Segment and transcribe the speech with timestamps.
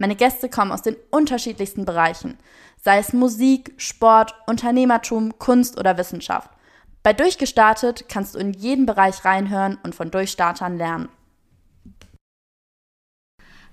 [0.00, 2.38] Meine Gäste kommen aus den unterschiedlichsten Bereichen,
[2.82, 6.48] sei es Musik, Sport, Unternehmertum, Kunst oder Wissenschaft.
[7.02, 11.10] Bei Durchgestartet kannst du in jeden Bereich reinhören und von Durchstartern lernen.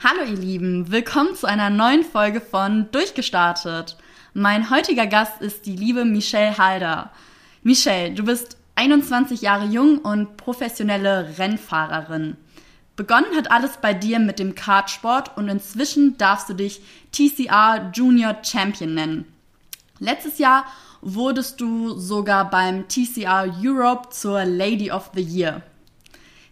[0.03, 3.95] Hallo ihr Lieben, willkommen zu einer neuen Folge von Durchgestartet.
[4.33, 7.09] Mein heutiger Gast ist die liebe Michelle Halder.
[7.63, 12.35] Michelle, du bist 21 Jahre jung und professionelle Rennfahrerin.
[12.97, 18.37] Begonnen hat alles bei dir mit dem Kartsport und inzwischen darfst du dich TCR Junior
[18.43, 19.25] Champion nennen.
[19.99, 20.65] Letztes Jahr
[21.01, 25.61] wurdest du sogar beim TCR Europe zur Lady of the Year.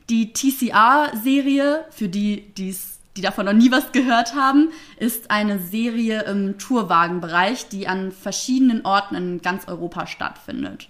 [0.09, 6.25] Die TCR-Serie, für die, die's, die davon noch nie was gehört haben, ist eine Serie
[6.25, 10.89] im Tourwagenbereich, die an verschiedenen Orten in ganz Europa stattfindet.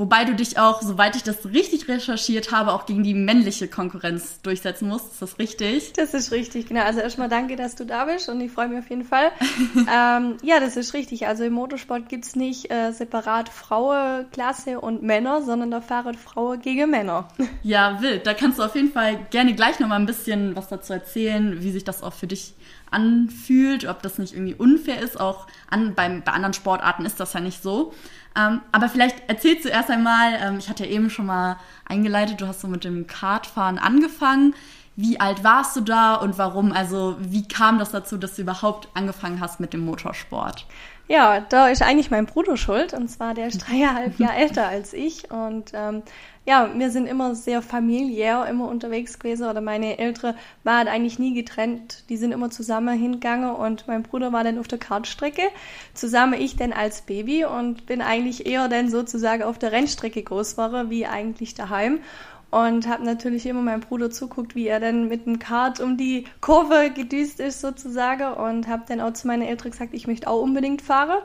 [0.00, 4.40] Wobei du dich auch, soweit ich das richtig recherchiert habe, auch gegen die männliche Konkurrenz
[4.40, 5.12] durchsetzen musst.
[5.12, 5.92] Ist das richtig?
[5.92, 6.84] Das ist richtig, genau.
[6.84, 9.30] Also erstmal danke, dass du da bist und ich freue mich auf jeden Fall.
[9.76, 11.26] ähm, ja, das ist richtig.
[11.26, 16.88] Also im Motorsport gibt's nicht äh, separat Frauenklasse und Männer, sondern da fahren Frauen gegen
[16.88, 17.28] Männer.
[17.62, 18.26] ja, wild.
[18.26, 21.72] Da kannst du auf jeden Fall gerne gleich nochmal ein bisschen was dazu erzählen, wie
[21.72, 22.54] sich das auch für dich
[22.90, 25.18] anfühlt, ob das nicht irgendwie unfair ist.
[25.20, 27.92] Auch an, beim, bei anderen Sportarten ist das ja nicht so.
[28.36, 32.40] Ähm, aber vielleicht erzählst du erst einmal, ähm, ich hatte ja eben schon mal eingeleitet,
[32.40, 34.54] du hast so mit dem Kartfahren angefangen.
[34.96, 36.72] Wie alt warst du da und warum?
[36.72, 40.66] Also wie kam das dazu, dass du überhaupt angefangen hast mit dem Motorsport?
[41.10, 42.94] Ja, da ist eigentlich mein Bruder schuld.
[42.94, 45.28] Und zwar, der ist dreieinhalb Jahre älter als ich.
[45.28, 46.04] Und ähm,
[46.46, 49.48] ja, wir sind immer sehr familiär immer unterwegs gewesen.
[49.48, 52.04] Oder meine Ältere war halt eigentlich nie getrennt.
[52.10, 53.50] Die sind immer zusammen hingegangen.
[53.50, 55.42] Und mein Bruder war dann auf der Kartstrecke.
[55.94, 57.44] Zusammen ich dann als Baby.
[57.44, 60.58] Und bin eigentlich eher dann sozusagen auf der Rennstrecke groß
[60.90, 61.98] wie eigentlich daheim
[62.50, 66.24] und habe natürlich immer meinem Bruder zuguckt, wie er dann mit dem Kart um die
[66.40, 70.42] Kurve gedüst ist sozusagen und habe dann auch zu meiner Eltern gesagt, ich möchte auch
[70.42, 71.18] unbedingt fahren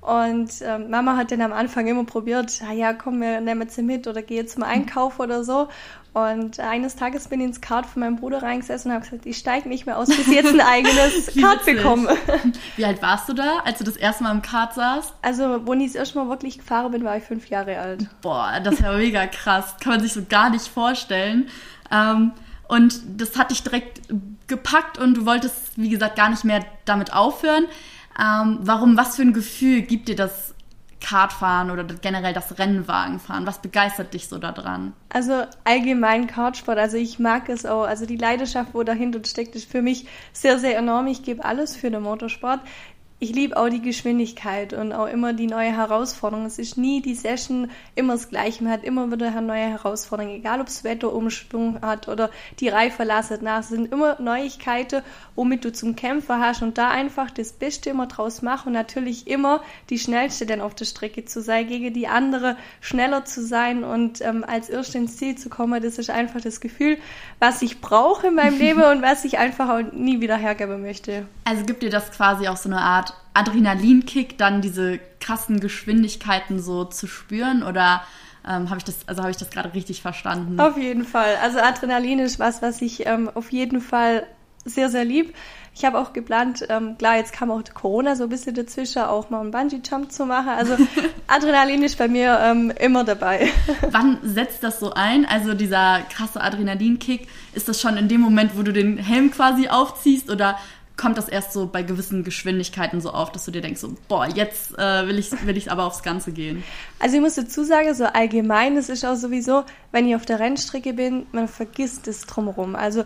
[0.00, 3.82] und ähm, Mama hat dann am Anfang immer probiert, ah ja, komm, wir nehmen sie
[3.82, 5.68] mit oder geh zum Einkauf oder so.
[6.18, 9.38] Und eines Tages bin ich ins Kart von meinem Bruder reingesessen und habe gesagt, ich
[9.38, 12.16] steige nicht mehr aus, bis ich jetzt ein eigenes Kart bekomme.
[12.76, 15.14] Wie alt warst du da, als du das erste Mal im Kart saßt?
[15.22, 18.06] Also, wo ich das erste Mal wirklich gefahren bin, war ich fünf Jahre alt.
[18.20, 19.76] Boah, das ist ja mega krass.
[19.80, 21.48] Kann man sich so gar nicht vorstellen.
[21.92, 22.32] Ähm,
[22.66, 24.00] und das hat dich direkt
[24.46, 27.66] gepackt und du wolltest, wie gesagt, gar nicht mehr damit aufhören.
[28.20, 30.54] Ähm, warum, was für ein Gefühl gibt dir das
[31.08, 33.46] Kartfahren oder generell das Rennwagenfahren?
[33.46, 34.92] Was begeistert dich so daran?
[35.08, 37.84] Also allgemein Kartsport, also ich mag es auch.
[37.84, 41.06] Also die Leidenschaft, wo dahinter steckt, ist für mich sehr, sehr enorm.
[41.06, 42.60] Ich gebe alles für den Motorsport
[43.20, 46.46] ich liebe auch die Geschwindigkeit und auch immer die neue Herausforderung.
[46.46, 48.62] Es ist nie die Session immer das Gleiche.
[48.62, 50.32] Man hat immer wieder eine neue Herausforderung.
[50.32, 52.30] Egal, ob das Wetter Umschwung hat oder
[52.60, 53.60] die Reife lasset nach.
[53.60, 55.02] Es sind immer Neuigkeiten,
[55.34, 59.26] womit du zum Kämpfer hast und da einfach das Beste immer draus machen und natürlich
[59.26, 63.82] immer die Schnellste denn auf der Strecke zu sein, gegen die andere schneller zu sein
[63.82, 65.82] und ähm, als Erste ins Ziel zu kommen.
[65.82, 66.98] Das ist einfach das Gefühl,
[67.40, 71.26] was ich brauche in meinem Leben und was ich einfach auch nie wieder hergeben möchte.
[71.44, 76.84] Also gibt dir das quasi auch so eine Art Adrenalinkick, dann diese krassen Geschwindigkeiten so
[76.84, 78.02] zu spüren oder
[78.46, 80.58] ähm, habe ich das, also habe ich das gerade richtig verstanden?
[80.58, 81.36] Auf jeden Fall.
[81.42, 84.26] Also Adrenalin ist was, was ich ähm, auf jeden Fall
[84.64, 85.34] sehr, sehr lieb.
[85.74, 89.30] Ich habe auch geplant, ähm, klar, jetzt kam auch Corona so ein bisschen dazwischen, auch
[89.30, 90.48] mal einen Bungee-Jump zu machen.
[90.48, 90.76] Also
[91.28, 93.48] Adrenalin ist bei mir ähm, immer dabei.
[93.90, 95.24] Wann setzt das so ein?
[95.24, 99.68] Also dieser krasse Adrenalinkick, ist das schon in dem Moment, wo du den Helm quasi
[99.68, 100.58] aufziehst oder
[100.98, 104.26] kommt das erst so bei gewissen Geschwindigkeiten so auf, dass du dir denkst, so, boah,
[104.26, 106.62] jetzt äh, will ich will ich aber aufs Ganze gehen.
[106.98, 110.40] Also ich muss dazu sagen, so allgemein, es ist auch sowieso, wenn ich auf der
[110.40, 112.76] Rennstrecke bin, man vergisst es drumherum.
[112.76, 113.04] Also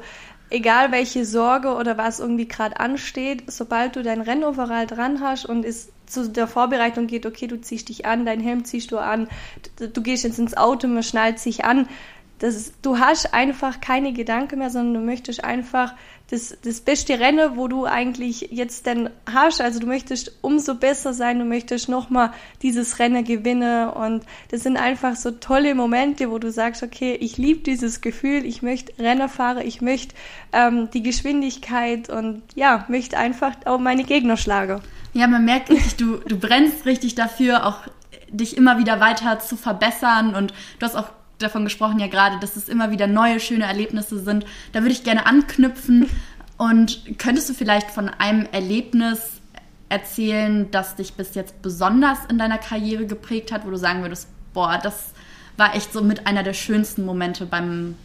[0.51, 5.65] egal welche Sorge oder was irgendwie gerade ansteht, sobald du dein Rennoverall dran hast und
[5.65, 9.29] es zu der Vorbereitung geht, okay, du ziehst dich an, dein Helm ziehst du an,
[9.77, 11.89] du gehst jetzt ins Auto, man schnallt sich an,
[12.39, 15.95] das, du hast einfach keine Gedanken mehr, sondern du möchtest einfach
[16.33, 19.61] das, das beste Rennen, wo du eigentlich jetzt denn hast.
[19.61, 22.33] Also du möchtest umso besser sein, du möchtest nochmal
[22.63, 23.91] dieses Rennen gewinnen.
[23.91, 28.47] Und das sind einfach so tolle Momente, wo du sagst, okay, ich liebe dieses Gefühl,
[28.47, 30.15] ich möchte Rennen fahren, ich möchte
[30.53, 34.81] ähm, die Geschwindigkeit und ja, möchte einfach auch meine Gegner schlagen.
[35.13, 37.81] Ja, man merkt richtig, du, du brennst richtig dafür, auch
[38.31, 41.11] dich immer wieder weiter zu verbessern und du hast auch
[41.43, 44.45] davon gesprochen ja gerade, dass es immer wieder neue, schöne Erlebnisse sind.
[44.73, 46.09] Da würde ich gerne anknüpfen.
[46.59, 49.43] Und könntest du vielleicht von einem Erlebnis
[49.89, 54.29] erzählen, das dich bis jetzt besonders in deiner Karriere geprägt hat, wo du sagen würdest,
[54.55, 55.13] boah, das
[55.57, 57.97] war echt so mit einer der schönsten Momente beim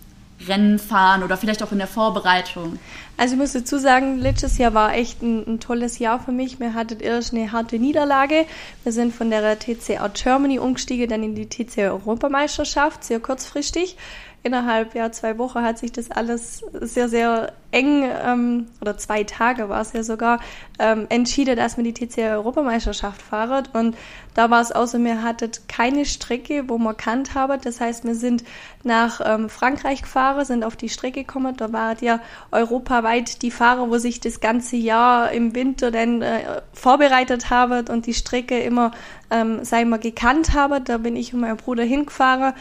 [0.47, 2.79] Rennen fahren oder vielleicht auch in der Vorbereitung?
[3.17, 6.59] Also ich muss dazu sagen, letztes Jahr war echt ein, ein tolles Jahr für mich.
[6.59, 8.45] Wir hatten erst eine harte Niederlage.
[8.83, 13.97] Wir sind von der TCR Germany umgestiegen, dann in die TCR Europameisterschaft, sehr kurzfristig
[14.43, 19.67] innerhalb ja zwei Wochen hat sich das alles sehr, sehr eng, ähm, oder zwei Tage
[19.67, 20.39] war es ja sogar,
[20.79, 23.67] ähm, entschieden, dass wir die TCR-Europameisterschaft fahren.
[23.73, 23.97] Und
[24.35, 27.59] da war es auch so, wir hatten keine Strecke, wo wir kannt haben.
[27.61, 28.43] Das heißt, wir sind
[28.83, 31.57] nach ähm, Frankreich gefahren, sind auf die Strecke gekommen.
[31.57, 36.61] Da waren ja europaweit die Fahrer, wo sich das ganze Jahr im Winter dann äh,
[36.71, 38.91] vorbereitet haben und die Strecke immer,
[39.29, 40.83] ähm, sagen wir, gekannt haben.
[40.85, 42.53] Da bin ich und mein Bruder hingefahren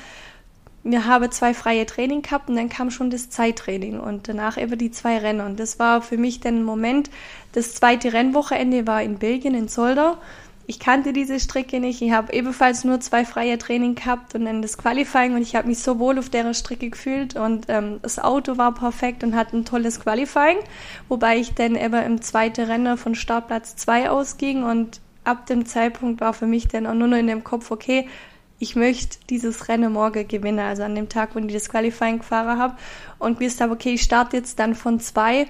[0.90, 4.78] wir haben zwei freie Training gehabt und dann kam schon das Zeittraining und danach eben
[4.78, 5.44] die zwei Rennen.
[5.44, 7.10] Und das war für mich dann ein Moment,
[7.52, 10.18] das zweite Rennwochenende war in Belgien, in Zolder.
[10.68, 12.02] Ich kannte diese Strecke nicht.
[12.02, 15.68] Ich habe ebenfalls nur zwei freie Training gehabt und dann das Qualifying und ich habe
[15.68, 19.56] mich so wohl auf der Strecke gefühlt und ähm, das Auto war perfekt und hatte
[19.56, 20.58] ein tolles Qualifying,
[21.08, 26.20] wobei ich dann eben im zweiten Rennen von Startplatz zwei ausging und ab dem Zeitpunkt
[26.20, 28.08] war für mich dann auch nur noch in dem Kopf, okay,
[28.58, 32.58] ich möchte dieses Rennen morgen gewinnen, also an dem Tag, wo ich das Qualifying gefahren
[32.58, 32.76] habe.
[33.18, 35.46] Und gewusst habe, okay, ich starte jetzt dann von zwei.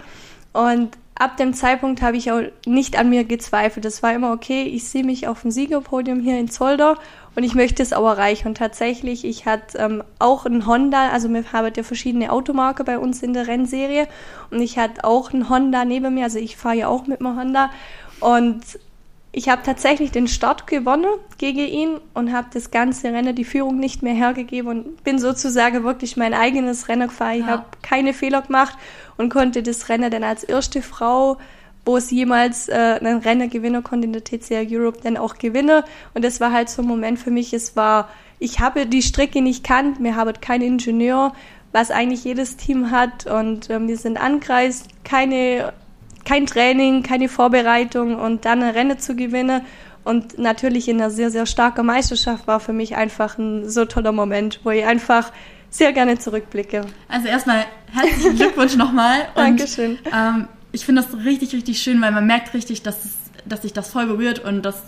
[0.53, 3.85] Und ab dem Zeitpunkt habe ich auch nicht an mir gezweifelt.
[3.85, 6.99] Das war immer okay, ich sehe mich auf dem Siegerpodium hier in Zolder
[7.35, 8.49] und ich möchte es auch erreichen.
[8.49, 12.99] Und tatsächlich, ich hatte ähm, auch ein Honda, also wir haben ja verschiedene Automarke bei
[12.99, 14.09] uns in der Rennserie
[14.50, 17.38] und ich hatte auch ein Honda neben mir, also ich fahre ja auch mit einem
[17.38, 17.70] Honda
[18.20, 18.62] und
[19.37, 23.79] ich habe tatsächlich den Start gewonnen gegen ihn und habe das ganze Rennen, die Führung
[23.79, 27.35] nicht mehr hergegeben und bin sozusagen wirklich mein eigenes Rennen gefahren.
[27.35, 27.49] Ich ja.
[27.49, 28.79] habe keine Fehler gemacht
[29.19, 31.37] und konnte das Rennen dann als erste Frau,
[31.85, 35.83] wo es jemals äh, ein Rennen gewinnen konnte in der TCR Europe, dann auch gewinnen.
[36.15, 37.53] Und das war halt so ein Moment für mich.
[37.53, 41.35] Es war, ich habe die Strecke nicht kannt, wir haben keinen Ingenieur,
[41.73, 45.75] was eigentlich jedes Team hat und äh, wir sind angereist, keine
[46.26, 49.62] kein Training, keine Vorbereitung und dann ein Rennen zu gewinnen
[50.05, 54.12] und natürlich in einer sehr, sehr starken Meisterschaft war für mich einfach ein so toller
[54.12, 55.32] Moment, wo ich einfach
[55.70, 56.82] sehr gerne zurückblicke.
[57.08, 59.28] Also erstmal herzlichen Glückwunsch nochmal.
[59.34, 59.99] Dankeschön.
[60.12, 63.14] Ähm, ich finde das richtig, richtig schön, weil man merkt richtig, dass, es,
[63.46, 64.82] dass sich das voll berührt und dass,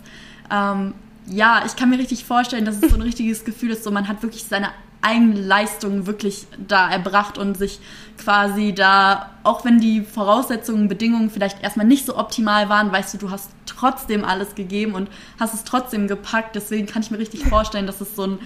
[0.53, 0.95] ähm,
[1.27, 4.09] ja, ich kann mir richtig vorstellen, dass es so ein richtiges Gefühl ist, so man
[4.09, 4.69] hat wirklich seine
[5.01, 7.79] Eigenleistung wirklich da erbracht und sich
[8.19, 13.19] quasi da, auch wenn die Voraussetzungen, Bedingungen vielleicht erstmal nicht so optimal waren, weißt du,
[13.19, 15.09] du hast trotzdem alles gegeben und
[15.39, 16.57] hast es trotzdem gepackt.
[16.57, 18.39] Deswegen kann ich mir richtig vorstellen, dass es so ein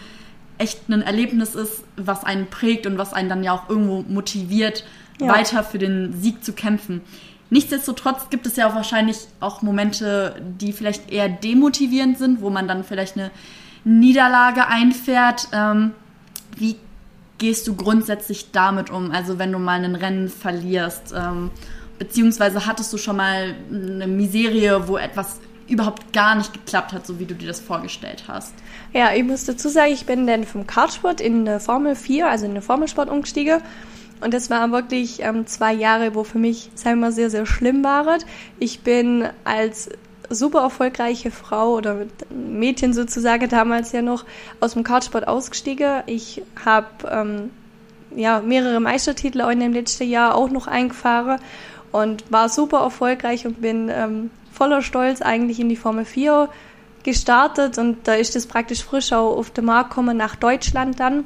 [0.59, 4.85] echt ein Erlebnis ist, was einen prägt und was einen dann ja auch irgendwo motiviert,
[5.21, 5.29] ja.
[5.29, 7.01] weiter für den Sieg zu kämpfen.
[7.51, 12.69] Nichtsdestotrotz gibt es ja auch wahrscheinlich auch Momente, die vielleicht eher demotivierend sind, wo man
[12.69, 13.31] dann vielleicht eine
[13.85, 15.49] Niederlage einfährt.
[15.53, 15.93] Ähm,
[16.63, 16.77] wie
[17.39, 19.11] gehst du grundsätzlich damit um?
[19.11, 21.51] Also wenn du mal ein Rennen verlierst, ähm,
[21.99, 27.19] beziehungsweise hattest du schon mal eine Miserie, wo etwas überhaupt gar nicht geklappt hat, so
[27.19, 28.55] wie du dir das vorgestellt hast?
[28.93, 32.47] Ja, ich muss dazu sagen, ich bin dann vom Kartsport in eine Formel 4, also
[32.47, 33.61] in den Formelsport umgestiegen.
[34.21, 37.45] Und das waren wirklich ähm, zwei Jahre, wo für mich, sagen wir mal, sehr, sehr
[37.45, 38.21] schlimm waren.
[38.61, 39.89] Ich bin als
[40.35, 44.25] super erfolgreiche Frau oder Mädchen sozusagen damals ja noch
[44.61, 46.03] aus dem Kartsport ausgestiegen.
[46.07, 47.51] Ich habe ähm,
[48.17, 51.41] ja, mehrere Meistertitel in dem letzten Jahr auch noch eingefahren
[51.93, 56.49] und war super erfolgreich und bin ähm, voller Stolz eigentlich in die Formel 4
[57.03, 61.25] gestartet und da ist es praktisch frisch auch auf den Markt gekommen nach Deutschland dann.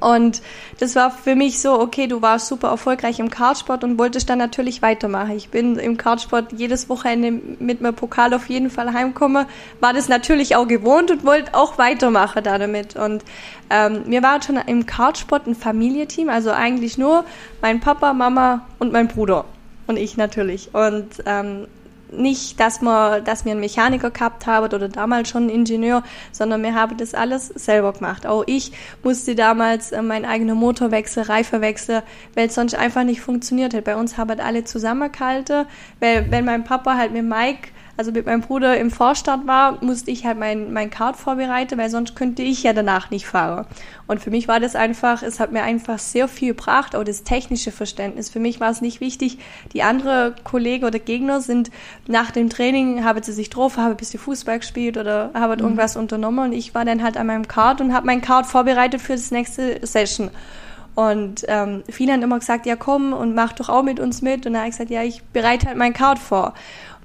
[0.00, 0.40] Und
[0.78, 4.38] das war für mich so, okay, du warst super erfolgreich im Kartsport und wolltest dann
[4.38, 5.36] natürlich weitermachen.
[5.36, 9.46] Ich bin im Kartsport jedes Wochenende mit meinem Pokal auf jeden Fall heimkomme,
[9.80, 12.96] war das natürlich auch gewohnt und wollte auch weitermachen da damit.
[12.96, 13.24] Und
[13.68, 17.24] ähm, wir waren schon im Kartsport ein Familienteam, also eigentlich nur
[17.60, 19.44] mein Papa, Mama und mein Bruder
[19.86, 20.74] und ich natürlich.
[20.74, 21.66] Und ähm,
[22.12, 26.02] nicht, dass wir, dass wir einen Mechaniker gehabt haben oder damals schon einen Ingenieur,
[26.32, 28.26] sondern wir haben das alles selber gemacht.
[28.26, 32.02] Auch ich musste damals äh, meinen eigenen Motor wechseln, Reife wechseln,
[32.34, 33.84] weil es sonst einfach nicht funktioniert hat.
[33.84, 35.66] Bei uns haben alle zusammengehalten,
[36.00, 37.68] weil wenn mein Papa halt mit Mike
[38.00, 41.90] also mit meinem Bruder im Vorstand war, musste ich halt mein, mein Kart vorbereiten, weil
[41.90, 43.66] sonst könnte ich ja danach nicht fahren.
[44.06, 47.24] Und für mich war das einfach, es hat mir einfach sehr viel gebracht, auch das
[47.24, 48.30] technische Verständnis.
[48.30, 49.36] Für mich war es nicht wichtig,
[49.74, 51.70] die andere Kollegen oder Gegner sind
[52.08, 55.64] nach dem Training, haben sie sich drauf, haben ein bisschen Fußball gespielt oder haben mhm.
[55.64, 59.02] irgendwas unternommen und ich war dann halt an meinem Kart und habe mein Kart vorbereitet
[59.02, 60.30] für das nächste Session.
[60.94, 64.46] Und ähm, viele haben immer gesagt, ja komm und mach doch auch mit uns mit.
[64.46, 66.54] Und dann habe ich gesagt, ja, ich bereite halt mein Kart vor.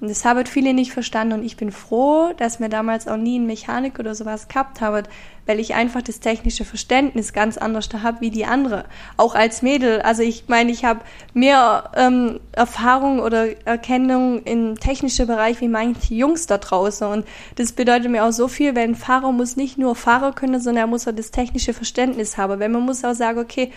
[0.01, 3.39] Und das haben viele nicht verstanden und ich bin froh, dass mir damals auch nie
[3.39, 5.03] ein Mechanik oder sowas gehabt habe,
[5.45, 8.85] weil ich einfach das technische Verständnis ganz anders da habe wie die andere.
[9.15, 10.01] Auch als Mädel.
[10.01, 11.01] Also ich meine, ich habe
[11.33, 17.07] mehr ähm, Erfahrung oder Erkennung im technischen Bereich wie manche Jungs da draußen.
[17.07, 17.25] Und
[17.55, 20.83] das bedeutet mir auch so viel, weil ein Fahrer muss nicht nur Fahrer können, sondern
[20.83, 22.59] er muss auch das technische Verständnis haben.
[22.59, 23.71] Weil man muss auch sagen, okay,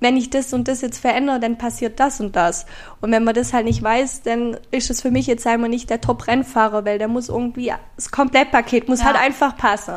[0.00, 2.66] wenn ich das und das jetzt verändere, dann passiert das und das.
[3.00, 5.90] Und wenn man das halt nicht weiß, dann ist es für mich jetzt einmal nicht
[5.90, 9.06] der Top-Rennfahrer, weil der muss irgendwie, das Komplettpaket muss ja.
[9.06, 9.96] halt einfach passen.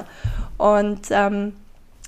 [0.58, 1.54] Und ähm,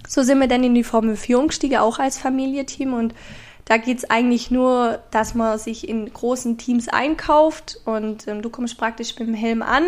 [0.08, 2.94] so sind wir dann in die Formel 4 umgestiegen, auch als Familienteam.
[2.94, 3.16] Und
[3.64, 8.78] da geht's eigentlich nur, dass man sich in großen Teams einkauft und ähm, du kommst
[8.78, 9.86] praktisch mit dem Helm an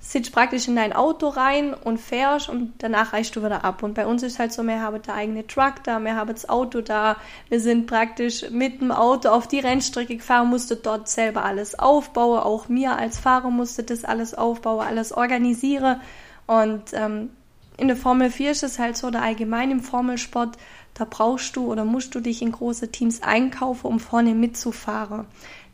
[0.00, 3.82] sitzt praktisch in dein Auto rein und fährst und danach reichst du wieder ab.
[3.82, 6.48] Und bei uns ist halt so, wir haben der eigene Truck da, wir haben das
[6.48, 7.16] Auto da,
[7.50, 12.40] wir sind praktisch mit dem Auto auf die Rennstrecke gefahren, musste dort selber alles aufbauen,
[12.40, 16.00] auch mir als Fahrer musste das alles aufbauen, alles organisieren
[16.46, 17.30] und ähm,
[17.76, 20.58] in der Formel 4 ist es halt so, oder allgemein im Formelsport,
[20.94, 25.24] da brauchst du oder musst du dich in große Teams einkaufen, um vorne mitzufahren.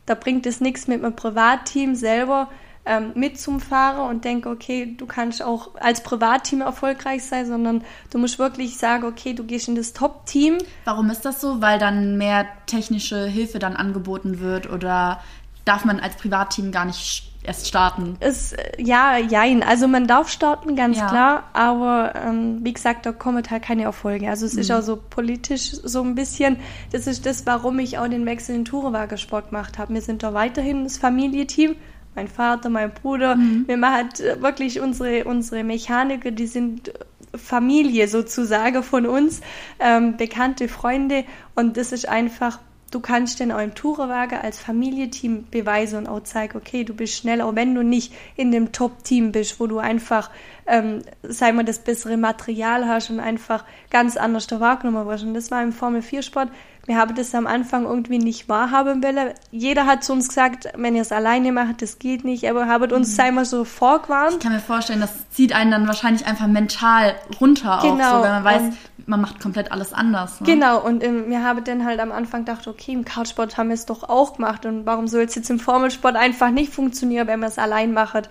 [0.05, 2.49] Da bringt es nichts mit einem Privatteam selber,
[2.87, 7.85] ähm, mit zum Fahrer und denke, okay, du kannst auch als Privatteam erfolgreich sein, sondern
[8.11, 10.59] du musst wirklich sagen, okay, du gehst in das Top-Team.
[10.85, 11.61] Warum ist das so?
[11.61, 15.21] Weil dann mehr technische Hilfe dann angeboten wird oder
[15.65, 18.17] darf man als Privatteam gar nicht erst starten?
[18.21, 19.63] Es, ja, jein.
[19.63, 21.09] Also man darf starten, ganz ja.
[21.09, 24.29] klar, aber ähm, wie gesagt, da kommen halt keine Erfolge.
[24.29, 24.61] Also es mhm.
[24.61, 26.59] ist auch so politisch so ein bisschen,
[26.93, 29.95] das ist das, warum ich auch den Wechsel in Tourenwagensport gemacht habe.
[29.95, 31.77] Wir sind da weiterhin das Familienteam,
[32.17, 33.37] mein Vater, mein Bruder.
[33.37, 33.65] Mhm.
[33.69, 36.93] Wir machen halt äh, wirklich unsere, unsere Mechaniker, die sind
[37.35, 39.41] Familie sozusagen von uns,
[39.79, 42.59] ähm, bekannte Freunde und das ist einfach,
[42.91, 47.43] du kannst auch im Tourenwagen als Familienteam beweisen und auch zeigen, okay, du bist schnell,
[47.43, 50.31] auch wenn du nicht in dem Top-Team bist, wo du einfach,
[50.67, 55.25] ähm, sagen wir, das bessere Material hast und einfach ganz anders da wahrgenommen wirst.
[55.25, 56.51] Und das war im Formel-4-Sport
[56.87, 59.35] wir haben das am Anfang irgendwie nicht wahrhaben wollen.
[59.51, 62.93] Jeder hat zu uns gesagt, wenn ihr es alleine macht, das geht nicht, aber habt
[62.93, 63.25] uns mhm.
[63.25, 64.35] einmal so vorgewarnt.
[64.35, 68.05] Ich kann mir vorstellen, das zieht einen dann wahrscheinlich einfach mental runter genau.
[68.05, 68.63] auch, so, wenn man weiß,
[69.07, 70.41] man macht komplett alles anders.
[70.41, 70.47] Ne?
[70.47, 73.75] Genau, und ähm, wir haben dann halt am Anfang gedacht, okay, im Kartsport haben wir
[73.75, 77.41] es doch auch gemacht und warum soll es jetzt im Formelsport einfach nicht funktionieren, wenn
[77.41, 78.29] man es allein macht?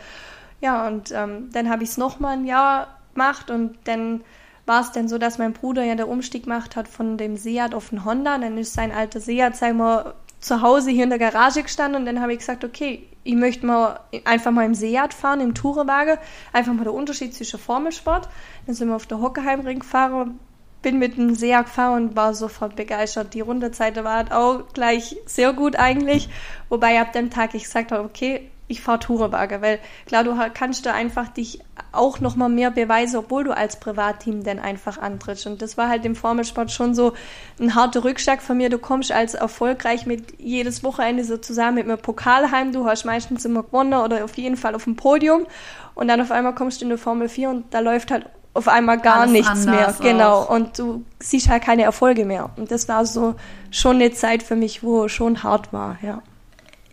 [0.61, 4.23] Ja, und ähm, dann habe ich es nochmal ein Jahr gemacht und dann
[4.65, 7.75] war es denn so, dass mein Bruder ja der Umstieg gemacht hat von dem Seat
[7.75, 8.37] auf den Honda.
[8.37, 12.05] Dann ist sein alter Seat, sagen wir, zu Hause hier in der Garage gestanden und
[12.05, 16.17] dann habe ich gesagt, okay, ich möchte mal einfach mal im Seat fahren, im Tourenwagen,
[16.53, 18.29] einfach mal der Unterschied zwischen Formelsport.
[18.65, 20.39] Dann sind wir auf der Hockeheimring gefahren,
[20.83, 23.33] bin mit dem Seat gefahren und war sofort begeistert.
[23.33, 26.29] Die Rundezeit war auch gleich sehr gut eigentlich,
[26.69, 30.85] wobei ab dem Tag ich gesagt habe, okay, ich fahre Tourenwagen, weil klar, du kannst
[30.85, 31.59] da einfach dich
[31.91, 35.45] auch noch mal mehr beweisen, obwohl du als Privatteam dann einfach antrittst.
[35.45, 37.13] Und das war halt im Formelsport schon so
[37.59, 38.69] ein harter Rückschlag von mir.
[38.69, 42.71] Du kommst als erfolgreich mit jedes Wochenende so zusammen mit einem Pokal heim.
[42.71, 45.45] Du hast meistens immer gewonnen oder auf jeden Fall auf dem Podium.
[45.93, 48.67] Und dann auf einmal kommst du in die Formel 4 und da läuft halt auf
[48.67, 49.89] einmal gar Alles nichts mehr.
[49.89, 49.99] Auch.
[49.99, 50.43] Genau.
[50.43, 52.49] Und du siehst halt keine Erfolge mehr.
[52.55, 53.35] Und das war so
[53.69, 56.23] schon eine Zeit für mich, wo schon hart war, ja.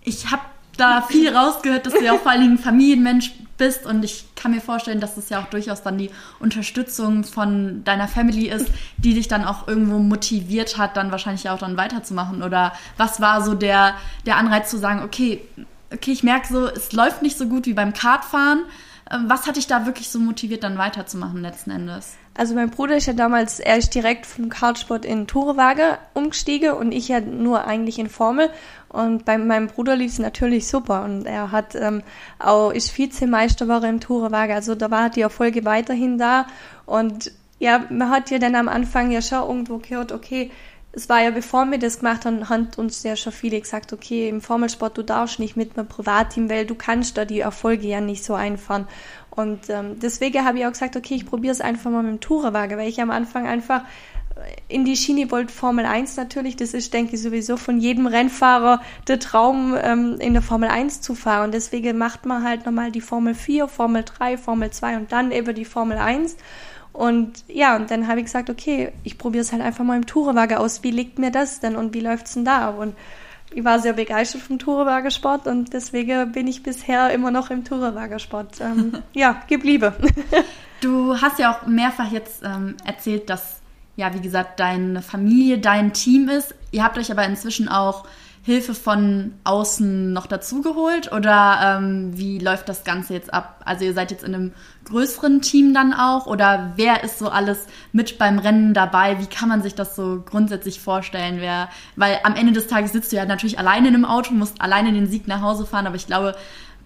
[0.04, 0.42] Ich habe
[0.82, 3.86] da viel rausgehört, dass du ja auch vor allen Dingen Familienmensch bist.
[3.86, 6.10] Und ich kann mir vorstellen, dass es ja auch durchaus dann die
[6.40, 11.58] Unterstützung von deiner Family ist, die dich dann auch irgendwo motiviert hat, dann wahrscheinlich auch
[11.58, 12.42] dann weiterzumachen.
[12.42, 13.94] Oder was war so der,
[14.26, 15.42] der Anreiz zu sagen, okay,
[15.92, 18.62] okay, ich merke so, es läuft nicht so gut wie beim Kartfahren,
[19.26, 22.14] was hat dich da wirklich so motiviert, dann weiterzumachen letzten Endes?
[22.34, 27.08] Also mein Bruder ist ja damals erst direkt vom Kartsport in Tourewaage umgestiegen und ich
[27.08, 28.48] ja nur eigentlich in Formel.
[28.88, 32.02] Und bei meinem Bruder lief es natürlich super und er hat ähm,
[32.38, 34.54] auch ist Vizemeister war im Tourewaage.
[34.54, 36.46] Also da war die Erfolge weiterhin da
[36.86, 40.50] und ja, man hat ja dann am Anfang ja schon irgendwo gehört, okay,
[40.92, 44.28] es war ja, bevor wir das gemacht haben, haben uns ja schon viele gesagt, okay,
[44.28, 48.00] im Formelsport, du darfst nicht mit einem Privatteam, weil du kannst da die Erfolge ja
[48.00, 48.86] nicht so einfahren.
[49.30, 52.20] Und ähm, deswegen habe ich auch gesagt, okay, ich probiere es einfach mal mit dem
[52.20, 53.82] Tourenwagen, weil ich am Anfang einfach
[54.68, 56.56] in die Schiene wollte Formel 1 natürlich.
[56.56, 61.00] Das ist, denke ich, sowieso von jedem Rennfahrer der Traum, ähm, in der Formel 1
[61.00, 61.46] zu fahren.
[61.46, 65.32] Und deswegen macht man halt nochmal die Formel 4, Formel 3, Formel 2 und dann
[65.32, 66.36] eben die Formel 1.
[66.92, 70.06] Und ja, und dann habe ich gesagt, okay, ich probiere es halt einfach mal im
[70.06, 70.82] Tourenwagen aus.
[70.82, 72.68] Wie liegt mir das denn und wie läuft's denn da?
[72.68, 72.94] Und
[73.54, 78.60] ich war sehr begeistert vom Tourenwagensport und deswegen bin ich bisher immer noch im Tourenwagensport
[78.60, 79.92] ähm, ja, geblieben.
[80.80, 83.60] du hast ja auch mehrfach jetzt ähm, erzählt, dass
[83.96, 86.54] ja, wie gesagt, deine Familie, dein Team ist.
[86.70, 88.06] Ihr habt euch aber inzwischen auch
[88.42, 93.60] Hilfe von außen noch dazugeholt oder ähm, wie läuft das Ganze jetzt ab?
[93.64, 94.52] Also ihr seid jetzt in einem
[94.84, 99.20] größeren Team dann auch oder wer ist so alles mit beim Rennen dabei?
[99.20, 101.36] Wie kann man sich das so grundsätzlich vorstellen?
[101.38, 104.60] Wer, weil am Ende des Tages sitzt du ja natürlich alleine in einem Auto, musst
[104.60, 106.34] alleine den Sieg nach Hause fahren, aber ich glaube,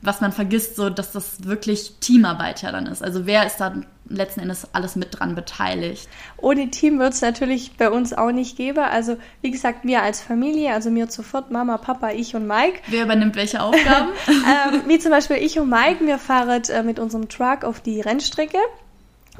[0.02, 3.02] was man vergisst, so dass das wirklich Teamarbeit ja dann ist.
[3.02, 3.74] Also wer ist da
[4.08, 6.08] letzten Endes alles mit dran beteiligt?
[6.36, 8.84] Ohne Team wird es natürlich bei uns auch nicht geben.
[8.84, 12.80] Also wie gesagt, wir als Familie, also mir sofort Mama, Papa, ich und Mike.
[12.88, 14.10] Wer übernimmt welche Aufgaben?
[14.28, 18.00] ähm, wie zum Beispiel ich und Mike, wir fahren äh, mit unserem Truck auf die
[18.00, 18.58] Rennstrecke.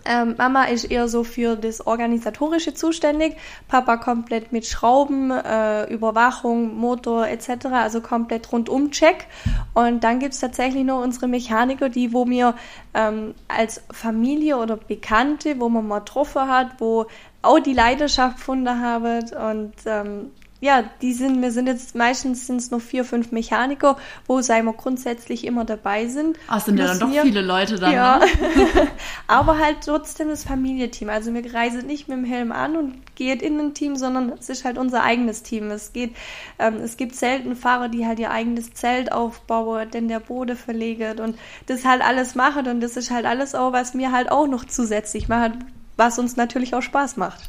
[0.05, 3.37] Ähm, Mama ist eher so für das Organisatorische zuständig,
[3.69, 9.27] Papa komplett mit Schrauben, äh, Überwachung, Motor etc., also komplett rundum Check.
[9.75, 12.55] Und dann gibt's tatsächlich noch unsere Mechaniker, die, wo mir
[12.95, 17.07] ähm, als Familie oder Bekannte, wo man mal getroffen hat, wo
[17.43, 22.57] auch die Leidenschaft gefunden haben und ähm, ja, die sind, wir sind jetzt meistens sind
[22.57, 23.97] es noch vier, fünf Mechaniker,
[24.27, 26.39] wo sagen wir grundsätzlich immer dabei sind.
[26.49, 27.91] Ach, sind ja dann doch wir, viele Leute da.
[27.91, 28.19] Ja.
[28.19, 28.27] Ne?
[29.27, 31.11] Aber halt trotzdem das Familienteam.
[31.11, 34.49] Also wir reisen nicht mit dem Helm an und gehen in ein Team, sondern es
[34.49, 35.71] ist halt unser eigenes Team.
[35.71, 36.17] Es geht,
[36.59, 41.21] ähm, es gibt selten Fahrer, die halt ihr eigenes Zelt aufbauen, denn der Boden verlegt
[41.21, 41.37] und
[41.67, 44.65] das halt alles machen und das ist halt alles auch, was mir halt auch noch
[44.65, 45.53] zusätzlich macht,
[45.97, 47.41] was uns natürlich auch Spaß macht.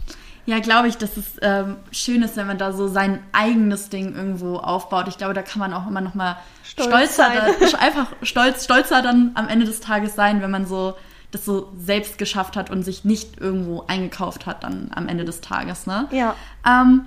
[0.48, 4.16] Ja, glaube ich, dass es ähm, schön ist, wenn man da so sein eigenes Ding
[4.16, 5.10] irgendwo aufbaut.
[5.10, 9.02] Ich glaube, da kann man auch immer noch mal stolz stolzer, da, einfach stolz, stolzer
[9.02, 10.96] dann am Ende des Tages sein, wenn man so
[11.32, 15.42] das so selbst geschafft hat und sich nicht irgendwo eingekauft hat dann am Ende des
[15.42, 15.86] Tages.
[15.86, 16.08] Ne?
[16.12, 16.34] Ja.
[16.66, 17.02] Ähm,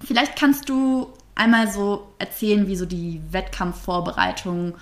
[0.00, 4.74] vielleicht kannst du einmal so erzählen, wie so die Wettkampfvorbereitung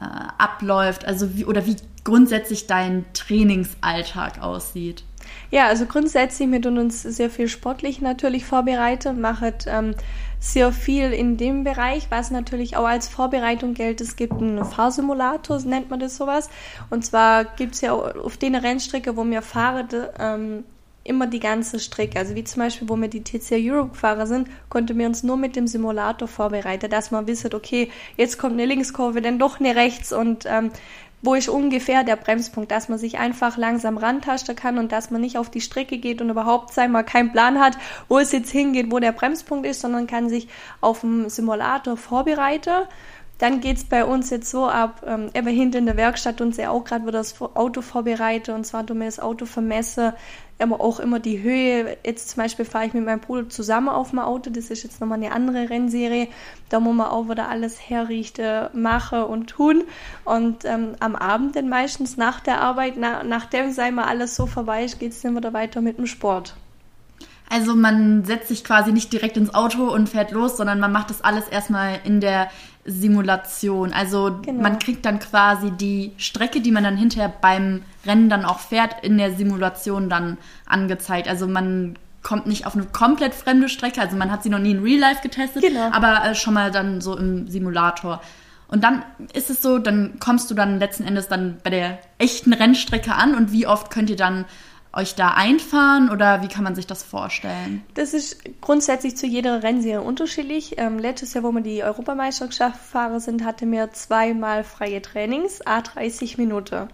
[0.00, 0.04] äh,
[0.38, 5.04] abläuft, also wie oder wie grundsätzlich dein Trainingsalltag aussieht.
[5.50, 9.94] Ja, also grundsätzlich mit uns sehr viel sportlich natürlich vorbereitet, macht ähm,
[10.40, 14.00] sehr viel in dem Bereich, was natürlich auch als Vorbereitung gilt.
[14.00, 16.50] Es gibt einen Fahrsimulator, nennt man das sowas.
[16.90, 20.64] Und zwar gibt es ja auf den Rennstrecke, wo wir fahren, ähm,
[21.06, 22.18] immer die ganze Strecke.
[22.18, 25.36] Also wie zum Beispiel, wo wir die TC Europe gefahren sind, konnten wir uns nur
[25.36, 29.76] mit dem Simulator vorbereiten, dass man wisset, okay, jetzt kommt eine Linkskurve, dann doch eine
[29.76, 30.70] rechts und ähm,
[31.26, 35.20] wo ist ungefähr der Bremspunkt, dass man sich einfach langsam rantasten kann und dass man
[35.20, 37.76] nicht auf die Strecke geht und überhaupt, sei mal, keinen Plan hat,
[38.08, 40.48] wo es jetzt hingeht, wo der Bremspunkt ist, sondern kann sich
[40.80, 42.86] auf dem Simulator vorbereiten.
[43.38, 46.70] Dann geht's bei uns jetzt so ab, ähm, eben hinten in der Werkstatt uns ja
[46.70, 50.14] auch gerade wieder das Auto vorbereite und zwar du mir das Auto vermesse,
[50.58, 51.96] aber auch immer die Höhe.
[52.04, 54.50] Jetzt zum Beispiel fahre ich mit meinem Bruder zusammen auf dem Auto.
[54.50, 56.28] Das ist jetzt nochmal eine andere Rennserie.
[56.68, 59.84] Da muss man auch wieder alles herrichten, machen und tun.
[60.24, 64.46] Und ähm, am Abend dann meistens nach der Arbeit, na, nachdem sei mal alles so
[64.46, 66.56] vorbei ist, geht es dann wieder weiter mit dem Sport.
[67.48, 71.10] Also man setzt sich quasi nicht direkt ins Auto und fährt los, sondern man macht
[71.10, 72.50] das alles erstmal in der
[72.86, 73.92] Simulation.
[73.92, 74.62] Also genau.
[74.62, 79.04] man kriegt dann quasi die Strecke, die man dann hinterher beim Rennen dann auch fährt,
[79.04, 81.28] in der Simulation dann angezeigt.
[81.28, 84.72] Also man kommt nicht auf eine komplett fremde Strecke, also man hat sie noch nie
[84.72, 85.90] in Real Life getestet, genau.
[85.92, 88.20] aber äh, schon mal dann so im Simulator.
[88.68, 92.52] Und dann ist es so, dann kommst du dann letzten Endes dann bei der echten
[92.52, 94.44] Rennstrecke an und wie oft könnt ihr dann
[94.96, 97.84] euch da einfahren oder wie kann man sich das vorstellen?
[97.94, 100.78] Das ist grundsätzlich zu jeder Rennserie unterschiedlich.
[100.78, 105.82] Ähm, letztes Jahr, wo wir die Europameisterschaft fahren sind, hatte mir zweimal freie Trainings, a
[105.82, 106.88] 30 Minuten.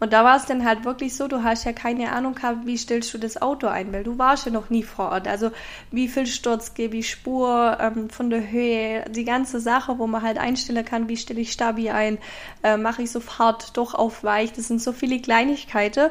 [0.00, 2.76] Und da war es dann halt wirklich so, du hast ja keine Ahnung gehabt, wie
[2.76, 5.28] stellst du das Auto ein, weil du warst ja noch nie vor Ort.
[5.28, 5.52] Also
[5.92, 10.22] wie viel Sturz gebe ich Spur ähm, von der Höhe, die ganze Sache, wo man
[10.22, 12.18] halt einstellen kann, wie stelle ich Stabi ein,
[12.64, 14.52] äh, mache ich so Fahrt doch auf weich.
[14.52, 16.10] Das sind so viele Kleinigkeiten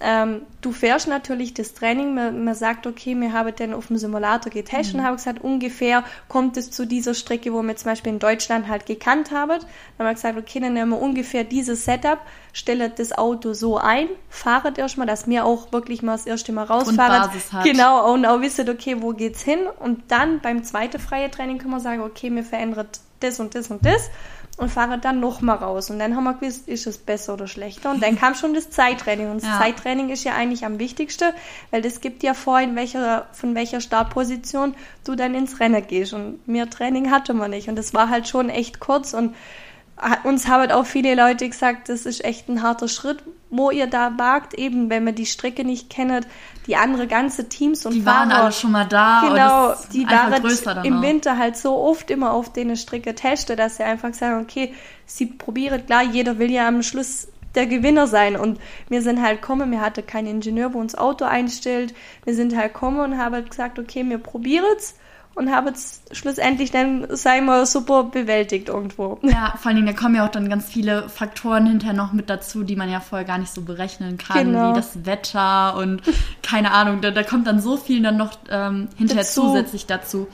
[0.00, 3.98] ähm, du fährst natürlich das Training, man, man sagt, okay, wir haben den auf dem
[3.98, 5.00] Simulator getestet mhm.
[5.00, 8.68] und haben gesagt, ungefähr kommt es zu dieser Strecke, wo wir zum Beispiel in Deutschland
[8.68, 9.60] halt gekannt haben.
[9.60, 9.60] Dann
[9.98, 12.18] haben wir gesagt, okay, dann nehmen wir ungefähr dieses Setup,
[12.52, 16.64] stellen das Auto so ein, fahren erstmal, dass wir auch wirklich mal das erste Mal
[16.64, 17.30] rausfahren.
[17.64, 19.60] Genau, und auch wissen, okay, wo geht's hin?
[19.78, 22.88] Und dann beim zweiten freien Training können wir sagen, okay, wir verändern
[23.20, 24.10] das und das und das
[24.58, 25.88] und fahre dann nochmal raus.
[25.88, 27.90] Und dann haben wir gewusst, ist es besser oder schlechter.
[27.90, 29.30] Und dann kam schon das Zeittraining.
[29.30, 29.58] Und das ja.
[29.58, 31.32] Zeittraining ist ja eigentlich am wichtigsten,
[31.70, 36.12] weil das gibt ja vor, in welcher, von welcher Startposition du dann ins Rennen gehst.
[36.12, 37.68] Und mehr Training hatte man nicht.
[37.68, 39.14] Und das war halt schon echt kurz.
[39.14, 39.34] Und
[40.24, 44.18] uns haben auch viele Leute gesagt, das ist echt ein harter Schritt, wo ihr da
[44.18, 46.26] wagt, eben wenn man die Strecke nicht kennt,
[46.66, 49.22] die andere ganze Teams und die Fahrer, waren alle schon mal da.
[49.26, 51.02] Genau, die waren im.
[51.02, 54.74] Winter halt so oft immer auf den Strecke testen, dass sie einfach sagen, okay,
[55.06, 59.40] sie probieren, klar, jeder will ja am Schluss der Gewinner sein und wir sind halt
[59.40, 63.48] gekommen, wir hatten keinen Ingenieur, wo uns Auto einstellt, wir sind halt gekommen und haben
[63.48, 64.94] gesagt, okay, wir probieren es
[65.38, 69.18] und habe es schlussendlich dann, sei mal, super bewältigt irgendwo.
[69.22, 72.28] Ja, vor allen Dingen, da kommen ja auch dann ganz viele Faktoren hinterher noch mit
[72.28, 74.70] dazu, die man ja vorher gar nicht so berechnen kann, genau.
[74.70, 76.02] wie das Wetter und
[76.42, 79.42] keine Ahnung, da, da kommt dann so viel dann noch ähm, hinterher dazu.
[79.42, 80.26] zusätzlich dazu.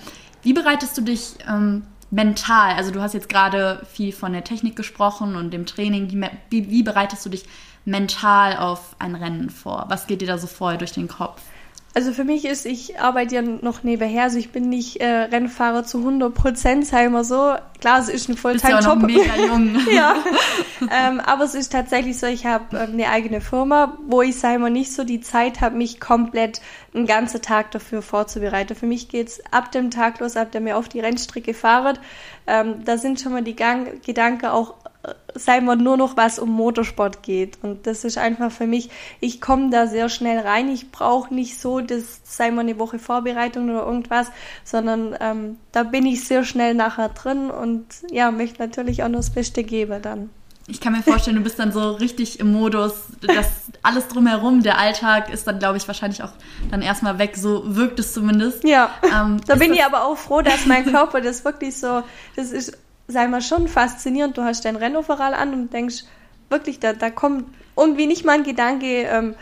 [0.43, 4.75] Wie bereitest du dich ähm, mental, also du hast jetzt gerade viel von der Technik
[4.75, 7.45] gesprochen und dem Training, wie, wie bereitest du dich
[7.85, 9.85] mental auf ein Rennen vor?
[9.88, 11.43] Was geht dir da so vorher durch den Kopf?
[11.96, 15.85] Also für mich ist, ich arbeite ja noch nebenher, also ich bin nicht äh, Rennfahrer
[15.85, 17.54] zu 100 Prozent, sei mal so.
[17.80, 19.00] Klar, es ist ein Volltime-Job.
[19.00, 19.76] Ja, mega jung.
[19.94, 20.16] ja,
[20.90, 24.59] ähm, aber es ist tatsächlich so, ich habe ähm, eine eigene Firma, wo ich, sei
[24.59, 26.61] mal, nicht so die Zeit habe, mich komplett
[26.94, 28.74] einen ganzen Tag dafür vorzubereiten.
[28.74, 31.96] Für mich geht's ab dem Tag los, ab dem wir auf die Rennstrecke fahren.
[32.48, 34.74] Ähm, da sind schon mal die Gang Gedanken auch
[35.35, 37.59] sei mal nur noch was um Motorsport geht.
[37.62, 38.90] Und das ist einfach für mich,
[39.21, 40.69] ich komme da sehr schnell rein.
[40.69, 44.29] Ich brauche nicht so, das sei mal eine Woche Vorbereitung oder irgendwas,
[44.64, 49.21] sondern ähm, da bin ich sehr schnell nachher drin und ja, möchte natürlich auch noch
[49.21, 50.31] das Beste geben dann.
[50.67, 53.47] Ich kann mir vorstellen, du bist dann so richtig im Modus, dass
[53.83, 56.33] alles drumherum, der Alltag ist dann, glaube ich, wahrscheinlich auch
[56.71, 57.37] dann erstmal weg.
[57.37, 58.64] So wirkt es zumindest.
[58.64, 58.90] Ja.
[59.03, 62.03] Ähm, da bin ich aber auch froh, dass mein Körper das wirklich so,
[62.37, 64.37] das ist sei mal schon faszinierend.
[64.37, 66.05] Du hast dein Rennoverall an und denkst,
[66.51, 67.45] wirklich, da, da kommt
[67.77, 69.35] irgendwie nicht mal ein Gedanke, ähm,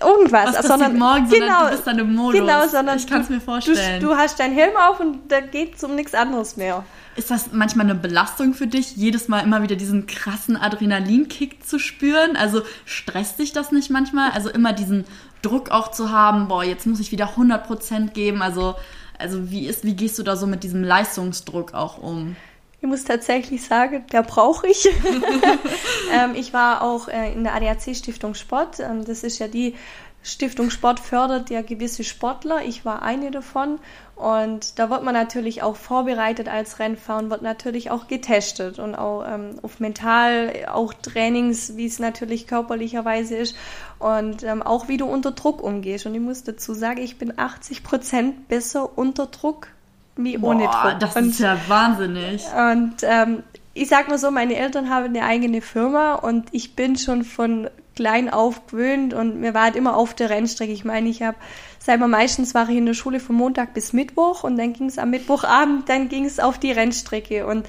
[0.00, 2.40] irgendwas, Was sondern morgen, genau, sondern du bist dann im Modus.
[2.40, 4.00] Genau, sondern ich kann es mir vorstellen.
[4.00, 6.84] Du, du, hast deinen Helm auf und da geht es um nichts anderes mehr.
[7.14, 11.78] Ist das manchmal eine Belastung für dich, jedes Mal immer wieder diesen krassen Adrenalinkick zu
[11.78, 12.36] spüren?
[12.36, 14.30] Also stresst dich das nicht manchmal?
[14.30, 15.04] Also immer diesen
[15.42, 18.42] Druck auch zu haben, boah, jetzt muss ich wieder 100% geben.
[18.42, 18.74] Also,
[19.18, 22.36] also wie, ist, wie gehst du da so mit diesem Leistungsdruck auch um?
[22.82, 24.88] Ich muss tatsächlich sagen, der brauche ich.
[26.12, 28.80] ähm, ich war auch äh, in der ADAC Stiftung Sport.
[28.80, 29.76] Ähm, das ist ja die
[30.24, 32.64] Stiftung Sport fördert ja gewisse Sportler.
[32.64, 33.78] Ich war eine davon.
[34.16, 38.96] Und da wird man natürlich auch vorbereitet als Rennfahrer und wird natürlich auch getestet und
[38.96, 43.54] auch ähm, auf mental, auch Trainings, wie es natürlich körperlicherweise ist
[44.00, 46.06] und ähm, auch wie du unter Druck umgehst.
[46.06, 49.68] Und ich muss dazu sagen, ich bin 80 Prozent besser unter Druck
[50.16, 50.98] wie Boah, ohne Druck.
[51.00, 52.44] Das und, ist ja wahnsinnig.
[52.54, 53.42] Und ähm,
[53.74, 57.70] ich sag mal so, meine Eltern haben eine eigene Firma und ich bin schon von
[57.94, 60.72] klein auf gewöhnt und mir war halt immer auf der Rennstrecke.
[60.72, 61.36] Ich meine, ich habe,
[61.86, 64.98] mal meistens war ich in der Schule von Montag bis Mittwoch und dann ging es
[64.98, 67.66] am Mittwochabend, dann ging es auf die Rennstrecke und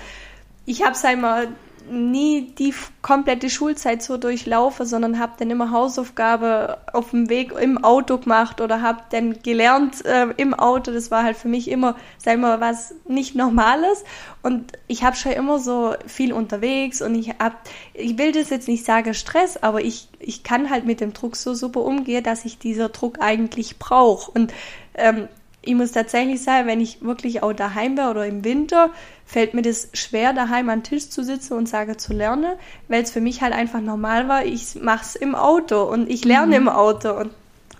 [0.65, 1.49] ich habe seit mal
[1.89, 7.83] nie die komplette Schulzeit so durchlaufe, sondern habe dann immer Hausaufgabe auf dem Weg im
[7.83, 10.91] Auto gemacht oder habe dann gelernt äh, im Auto.
[10.91, 14.03] Das war halt für mich immer, sag mal, was nicht Normales.
[14.41, 17.61] Und ich habe schon immer so viel unterwegs und ich hab,
[17.93, 21.35] ich will das jetzt nicht sagen Stress, aber ich, ich kann halt mit dem Druck
[21.35, 24.31] so super umgehen, dass ich dieser Druck eigentlich brauche.
[24.31, 24.53] Und
[24.95, 25.27] ähm,
[25.65, 28.89] ich muss tatsächlich sagen, wenn ich wirklich auch daheim wäre oder im Winter,
[29.25, 32.53] fällt mir das schwer, daheim am Tisch zu sitzen und sage zu lernen,
[32.89, 36.25] weil es für mich halt einfach normal war, ich mache es im Auto und ich
[36.25, 36.67] lerne mhm.
[36.67, 37.11] im Auto.
[37.11, 37.31] Und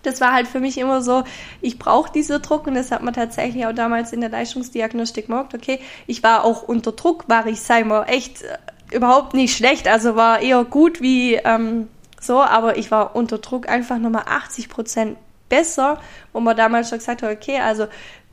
[0.04, 1.24] das war halt für mich immer so,
[1.62, 5.54] ich brauche diese Druck und das hat man tatsächlich auch damals in der Leistungsdiagnostik gemerkt,
[5.54, 9.88] okay, ich war auch unter Druck, war ich, sei mal, echt äh, überhaupt nicht schlecht,
[9.88, 14.70] also war eher gut wie ähm, so, aber ich war unter Druck einfach nochmal 80
[14.70, 15.18] Prozent
[15.54, 16.00] besser,
[16.32, 17.86] wo man damals schon gesagt hat, okay, also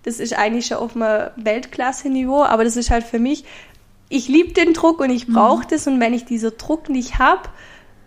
[0.05, 3.45] das ist eigentlich schon auf einem Weltklasse-Niveau, aber das ist halt für mich,
[4.09, 5.69] ich liebe den Druck und ich brauche mhm.
[5.69, 7.43] das und wenn ich diesen Druck nicht habe,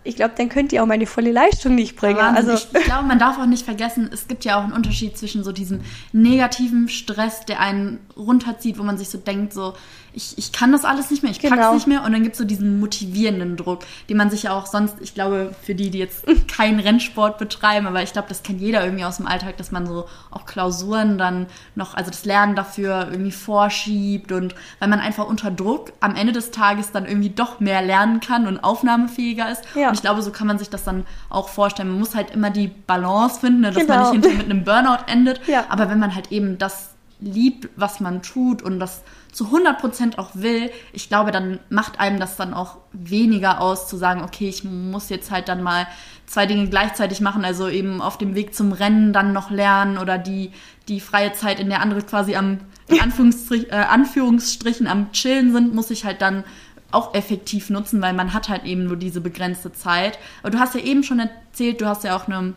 [0.04, 2.20] ich glaube, dann könnt ihr auch meine volle Leistung nicht bringen.
[2.20, 5.18] Also ich, ich glaube, man darf auch nicht vergessen, es gibt ja auch einen Unterschied
[5.18, 9.76] zwischen so diesem negativen Stress, der einen runterzieht, wo man sich so denkt, so,
[10.16, 11.74] ich, ich kann das alles nicht mehr, ich pack's Genau.
[11.74, 12.04] nicht mehr.
[12.04, 15.14] Und dann gibt es so diesen motivierenden Druck, den man sich ja auch sonst, ich
[15.14, 19.06] glaube, für die, die jetzt keinen Rennsport betreiben, aber ich glaube, das kennt jeder irgendwie
[19.06, 23.32] aus dem Alltag, dass man so auch Klausuren dann noch, also das Lernen dafür irgendwie
[23.32, 27.82] vorschiebt und weil man einfach unter Druck am Ende des Tages dann irgendwie doch mehr
[27.82, 29.62] lernen kann und aufnahmefähiger ist.
[29.76, 29.88] Ja.
[29.90, 31.90] Und ich glaube, so kann man sich das dann auch vorstellen.
[31.90, 34.02] Man muss halt immer die Balance finden, ne, dass man Genau.
[34.12, 35.42] nicht hinterher mit einem Burnout endet.
[35.48, 35.66] Ja.
[35.70, 39.02] Aber wenn man halt eben das liebt, was man tut und das
[39.34, 43.98] zu 100% auch will, ich glaube, dann macht einem das dann auch weniger aus, zu
[43.98, 45.88] sagen, okay, ich muss jetzt halt dann mal
[46.26, 50.18] zwei Dinge gleichzeitig machen, also eben auf dem Weg zum Rennen dann noch lernen oder
[50.18, 50.52] die,
[50.88, 55.74] die freie Zeit, in der andere quasi am in Anführungsstrich, äh, Anführungsstrichen am Chillen sind,
[55.74, 56.44] muss ich halt dann
[56.92, 60.20] auch effektiv nutzen, weil man hat halt eben nur diese begrenzte Zeit.
[60.42, 62.54] Aber du hast ja eben schon erzählt, du hast ja auch eine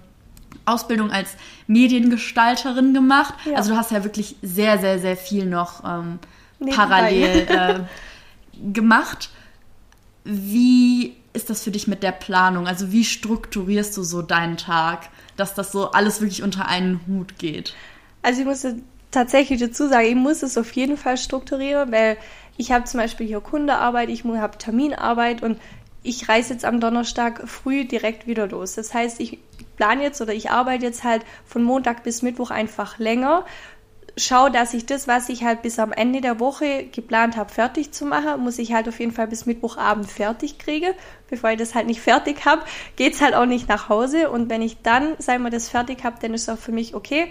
[0.67, 1.37] Ausbildung als
[1.69, 3.35] Mediengestalterin gemacht.
[3.45, 3.57] Ja.
[3.57, 6.19] Also du hast ja wirklich sehr, sehr, sehr viel noch ähm.
[6.61, 9.31] Parallel äh, gemacht.
[10.25, 12.67] Wie ist das für dich mit der Planung?
[12.67, 17.39] Also wie strukturierst du so deinen Tag, dass das so alles wirklich unter einen Hut
[17.39, 17.75] geht?
[18.23, 18.67] Also ich muss
[19.11, 22.17] tatsächlich dazu sagen, ich muss es auf jeden Fall strukturieren, weil
[22.57, 25.59] ich habe zum Beispiel hier Kundearbeit, ich habe Terminarbeit und
[26.03, 28.75] ich reise jetzt am Donnerstag früh direkt wieder los.
[28.75, 29.39] Das heißt, ich
[29.77, 33.45] plane jetzt oder ich arbeite jetzt halt von Montag bis Mittwoch einfach länger.
[34.19, 37.93] Schau, dass ich das, was ich halt bis am Ende der Woche geplant habe, fertig
[37.93, 40.95] zu machen, muss ich halt auf jeden Fall bis Mittwochabend fertig kriege.
[41.29, 42.63] Bevor ich das halt nicht fertig habe,
[42.97, 44.31] geht's halt auch nicht nach Hause.
[44.31, 47.31] Und wenn ich dann, sagen wir, das fertig habe, dann ist auch für mich okay,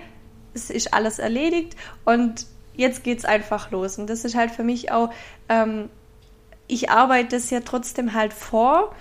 [0.53, 2.45] es ist alles erledigt und
[2.75, 3.97] jetzt geht's einfach los.
[3.97, 5.11] Und das ist halt für mich auch,
[5.49, 5.89] ähm,
[6.67, 8.95] ich arbeite das ja trotzdem halt vor.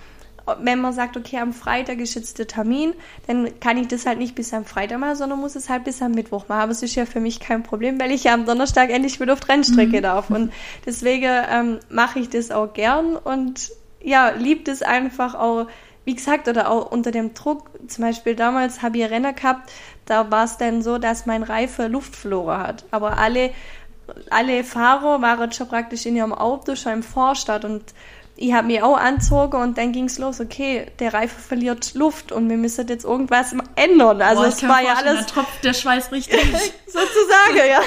[0.59, 2.93] Wenn man sagt, okay, am Freitag ist jetzt der Termin,
[3.27, 6.01] dann kann ich das halt nicht bis am Freitag machen, sondern muss es halt bis
[6.01, 6.61] am Mittwoch machen.
[6.61, 9.33] Aber es ist ja für mich kein Problem, weil ich ja am Donnerstag endlich wieder
[9.33, 10.29] auf die Rennstrecke darf.
[10.29, 10.53] Und
[10.85, 13.71] deswegen ähm, mache ich das auch gern und
[14.05, 15.67] ja, liebt es einfach auch,
[16.05, 17.71] wie gesagt, oder auch unter dem Druck.
[17.87, 19.71] Zum Beispiel damals habe ich Renner gehabt,
[20.05, 22.85] da war es dann so, dass mein Reifen Luft verloren hat.
[22.91, 23.49] Aber alle,
[24.29, 27.83] alle Fahrer waren schon praktisch in ihrem Auto schon im Vorstadt und
[28.37, 32.33] ich habe mich auch anzogen und dann ging es los, okay, der Reifen verliert Luft
[32.33, 34.21] und wir müssen jetzt irgendwas ändern.
[34.21, 35.25] Also Boah, es war ja alles.
[35.25, 36.41] Der tropft der Schweiß richtig.
[36.85, 37.79] sozusagen, ja.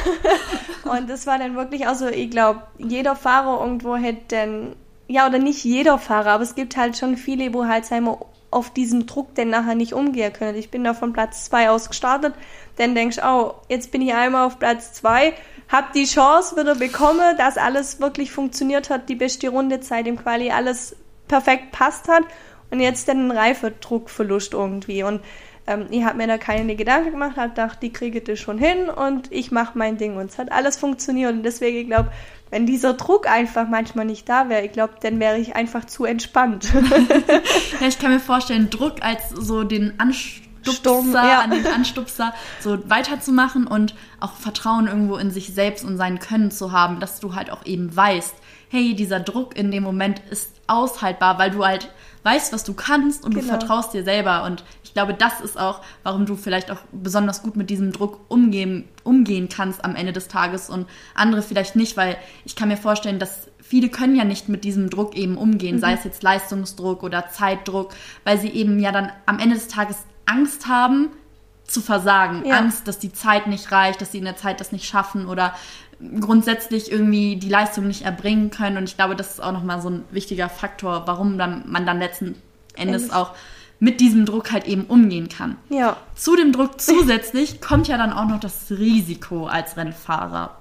[0.90, 5.26] und das war dann wirklich auch so, ich glaube, jeder Fahrer irgendwo hätte dann, ja,
[5.26, 8.18] oder nicht jeder Fahrer, aber es gibt halt schon viele, wo halt sagen wir,
[8.50, 10.56] auf diesem Druck denn nachher nicht umgehen können.
[10.56, 12.32] Ich bin da von Platz zwei aus gestartet,
[12.76, 15.34] dann denkst du, oh, jetzt bin ich einmal auf Platz zwei
[15.68, 20.16] habe die Chance wieder bekommen, dass alles wirklich funktioniert hat, die beste Runde Zeit im
[20.16, 20.96] Quali, alles
[21.28, 22.24] perfekt passt hat
[22.70, 25.02] und jetzt dann den Reifedruckverlust irgendwie.
[25.02, 25.20] Und
[25.66, 28.88] ähm, ich habe mir da keine Gedanken gemacht, habe gedacht, die kriege ich schon hin
[28.88, 30.16] und ich mache mein Ding.
[30.16, 31.32] Und es hat alles funktioniert.
[31.32, 32.10] Und deswegen, ich glaube,
[32.50, 36.06] wenn dieser Druck einfach manchmal nicht da wäre, ich glaube, dann wäre ich einfach zu
[36.06, 36.72] entspannt.
[37.80, 41.40] ja, ich kann mir vorstellen, Druck als so den Anstoß Sturm, ja.
[41.40, 46.50] an den Anstupser, so weiterzumachen und auch Vertrauen irgendwo in sich selbst und sein Können
[46.50, 48.34] zu haben, dass du halt auch eben weißt,
[48.70, 51.90] hey, dieser Druck in dem Moment ist aushaltbar, weil du halt
[52.24, 53.52] weißt, was du kannst und du Genau.
[53.52, 54.44] vertraust dir selber.
[54.44, 58.20] Und ich glaube, das ist auch, warum du vielleicht auch besonders gut mit diesem Druck
[58.28, 62.76] umgehen, umgehen kannst am Ende des Tages und andere vielleicht nicht, weil ich kann mir
[62.76, 65.80] vorstellen, dass viele können ja nicht mit diesem Druck eben umgehen, Mhm.
[65.80, 67.94] sei es jetzt Leistungsdruck oder Zeitdruck,
[68.24, 69.96] weil sie eben ja dann am Ende des Tages
[70.28, 71.10] Angst haben
[71.64, 72.44] zu versagen.
[72.46, 72.58] Ja.
[72.58, 75.54] Angst, dass die Zeit nicht reicht, dass sie in der Zeit das nicht schaffen oder
[76.20, 78.76] grundsätzlich irgendwie die Leistung nicht erbringen können.
[78.76, 81.98] Und ich glaube, das ist auch nochmal so ein wichtiger Faktor, warum dann, man dann
[81.98, 82.36] letzten
[82.74, 83.10] Endes Endes.
[83.10, 83.34] auch
[83.80, 85.56] mit diesem Druck halt eben umgehen kann.
[85.68, 85.96] ja.
[86.14, 90.56] Zu dem Druck zusätzlich kommt ja dann auch noch das Risiko als Rennfahrer.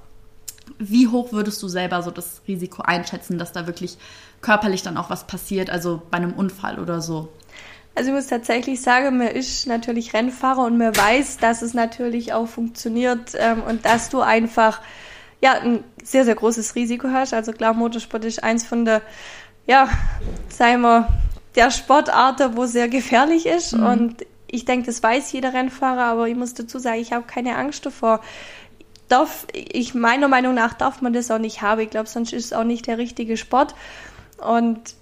[0.80, 3.98] Wie hoch würdest du selber so das Risiko einschätzen, dass da wirklich
[4.42, 7.30] körperlich dann auch was passiert, also bei einem Unfall oder so?
[7.98, 12.32] Also ich muss tatsächlich sagen, mir ist natürlich Rennfahrer und mir weiß, dass es natürlich
[12.32, 14.82] auch funktioniert ähm, und dass du einfach
[15.42, 17.34] ja ein sehr, sehr großes Risiko hast.
[17.34, 19.02] Also klar, Motorsport ist eins von der,
[19.66, 19.90] ja,
[20.48, 21.08] sagen wir,
[21.56, 23.74] der Sportarten, wo sehr gefährlich ist.
[23.74, 27.56] Und ich denke, das weiß jeder Rennfahrer, aber ich muss dazu sagen, ich habe keine
[27.56, 28.22] Angst davor.
[29.08, 31.82] Darf, ich meiner Meinung nach darf man das auch nicht haben.
[31.82, 33.74] Ich glaube, sonst ist es auch nicht der richtige Sport.
[34.38, 34.97] Und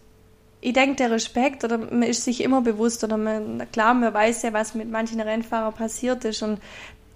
[0.61, 4.43] ich denke, der Respekt, oder man ist sich immer bewusst, oder man, klar, man weiß
[4.43, 6.59] ja, was mit manchen Rennfahrern passiert ist und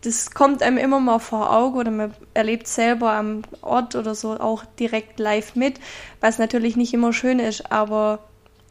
[0.02, 4.40] das kommt einem immer mal vor Auge oder man erlebt selber am Ort oder so
[4.40, 5.80] auch direkt live mit,
[6.22, 8.20] was natürlich nicht immer schön ist, aber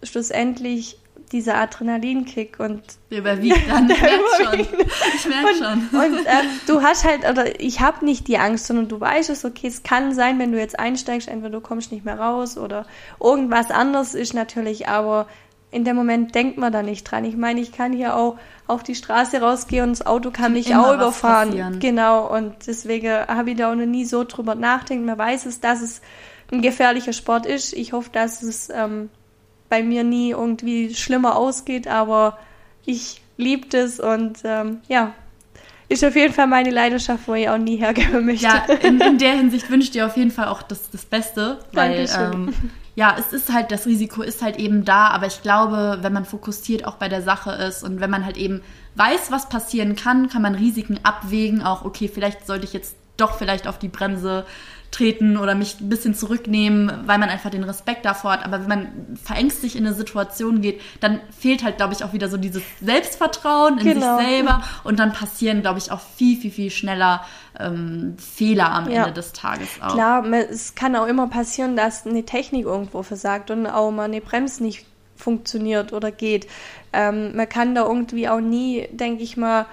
[0.02, 0.98] schlussendlich
[1.32, 3.88] dieser Adrenalinkick und überwiegt dann.
[3.98, 4.60] Ich merke schon.
[5.14, 6.00] Ich merke schon.
[6.00, 9.44] Und ähm, du hast halt, oder ich habe nicht die Angst, sondern du weißt es,
[9.44, 12.86] okay, es kann sein, wenn du jetzt einsteigst, entweder du kommst nicht mehr raus oder
[13.20, 15.26] irgendwas anderes ist natürlich, aber
[15.70, 17.24] in dem Moment denkt man da nicht dran.
[17.24, 20.74] Ich meine, ich kann hier auch auf die Straße rausgehen und das Auto kann mich
[20.74, 21.78] auch überfahren.
[21.78, 25.04] Genau, und deswegen habe ich da auch noch nie so drüber nachdenken.
[25.04, 26.00] Man weiß es, dass es
[26.50, 27.74] ein gefährlicher Sport ist.
[27.74, 29.10] Ich hoffe, dass es ähm,
[29.68, 32.38] bei mir nie irgendwie schlimmer ausgeht, aber
[32.84, 35.14] ich liebe es und ähm, ja,
[35.88, 38.44] ist auf jeden Fall meine Leidenschaft, wo ich auch nie hergeben möchte.
[38.44, 41.60] Ja, in, in der Hinsicht wünsche ich dir auf jeden Fall auch das, das Beste,
[41.72, 42.52] weil ähm,
[42.94, 46.24] ja, es ist halt, das Risiko ist halt eben da, aber ich glaube, wenn man
[46.24, 48.60] fokussiert auch bei der Sache ist und wenn man halt eben
[48.96, 53.38] weiß, was passieren kann, kann man Risiken abwägen, auch okay, vielleicht sollte ich jetzt doch
[53.38, 54.44] vielleicht auf die Bremse
[54.90, 58.44] treten oder mich ein bisschen zurücknehmen, weil man einfach den Respekt davor hat.
[58.44, 62.28] Aber wenn man verängstigt in eine Situation geht, dann fehlt halt, glaube ich, auch wieder
[62.28, 64.18] so dieses Selbstvertrauen in genau.
[64.18, 67.24] sich selber und dann passieren, glaube ich, auch viel, viel, viel schneller
[67.58, 69.02] ähm, Fehler am ja.
[69.02, 69.92] Ende des Tages auch.
[69.92, 74.20] Klar, es kann auch immer passieren, dass eine Technik irgendwo versagt und auch mal eine
[74.20, 76.46] Bremse nicht funktioniert oder geht.
[76.92, 79.66] Ähm, man kann da irgendwie auch nie, denke ich mal,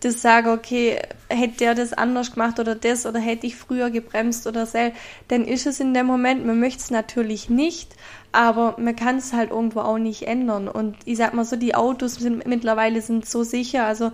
[0.00, 4.46] das sage, okay, hätte der das anders gemacht oder das oder hätte ich früher gebremst
[4.46, 4.78] oder so,
[5.28, 7.96] dann ist es in dem Moment, man möchte es natürlich nicht,
[8.32, 10.68] aber man kann es halt irgendwo auch nicht ändern.
[10.68, 14.12] Und ich sag mal so, die Autos sind mittlerweile sind so sicher, also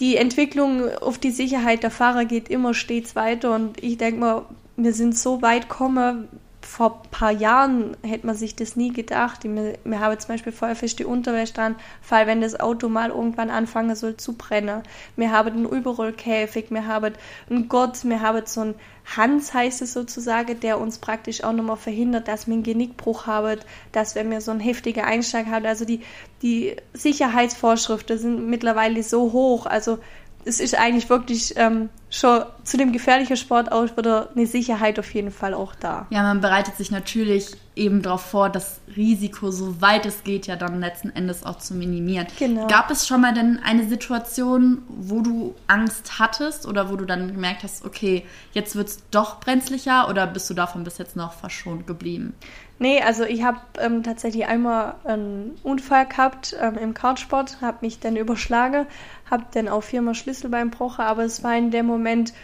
[0.00, 3.54] die Entwicklung auf die Sicherheit der Fahrer geht immer stets weiter.
[3.54, 4.42] Und ich denke mal,
[4.76, 6.28] wir sind so weit gekommen,
[6.62, 9.44] vor ein paar Jahren hätte man sich das nie gedacht.
[9.44, 11.76] Wir, haben zum Beispiel feuerfeste Unterwäsche dran,
[12.08, 14.82] weil wenn das Auto mal irgendwann anfangen soll zu brennen.
[15.16, 17.14] Wir haben einen Überrollkäfig, wir haben
[17.50, 18.74] einen Gott, wir haben so einen
[19.16, 23.58] Hans, heißt es sozusagen, der uns praktisch auch nochmal verhindert, dass wir einen Genickbruch haben,
[23.90, 25.66] dass wenn wir so einen heftigen Einschlag haben.
[25.66, 26.00] Also die,
[26.40, 29.66] die Sicherheitsvorschriften sind mittlerweile so hoch.
[29.66, 29.98] Also
[30.44, 35.12] es ist eigentlich wirklich ähm, schon zu dem gefährlichen Sport auch wieder eine Sicherheit auf
[35.14, 36.06] jeden Fall auch da.
[36.10, 40.80] Ja, man bereitet sich natürlich eben darauf vor, das Risiko, soweit es geht, ja dann
[40.80, 42.26] letzten Endes auch zu minimieren.
[42.38, 42.66] Genau.
[42.66, 47.32] Gab es schon mal denn eine Situation, wo du Angst hattest oder wo du dann
[47.32, 51.32] gemerkt hast, okay, jetzt wird es doch brenzlicher oder bist du davon bis jetzt noch
[51.32, 52.34] verschont geblieben?
[52.78, 58.00] Nee, also ich habe ähm, tatsächlich einmal einen Unfall gehabt ähm, im Kartsport, habe mich
[58.00, 58.86] dann überschlagen,
[59.30, 62.34] habe dann auch viermal Schlüsselbeinbroche, aber es war in dem Moment,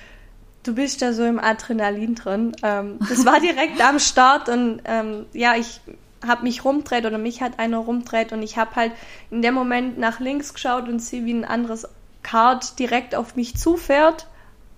[0.69, 2.55] du bist da so im Adrenalin drin.
[2.63, 5.81] Ähm, das war direkt am Start und ähm, ja, ich
[6.27, 8.93] habe mich rumdreht oder mich hat einer rumdreht und ich habe halt
[9.31, 11.89] in dem Moment nach links geschaut und sehe, wie ein anderes
[12.23, 14.27] Kart direkt auf mich zufährt.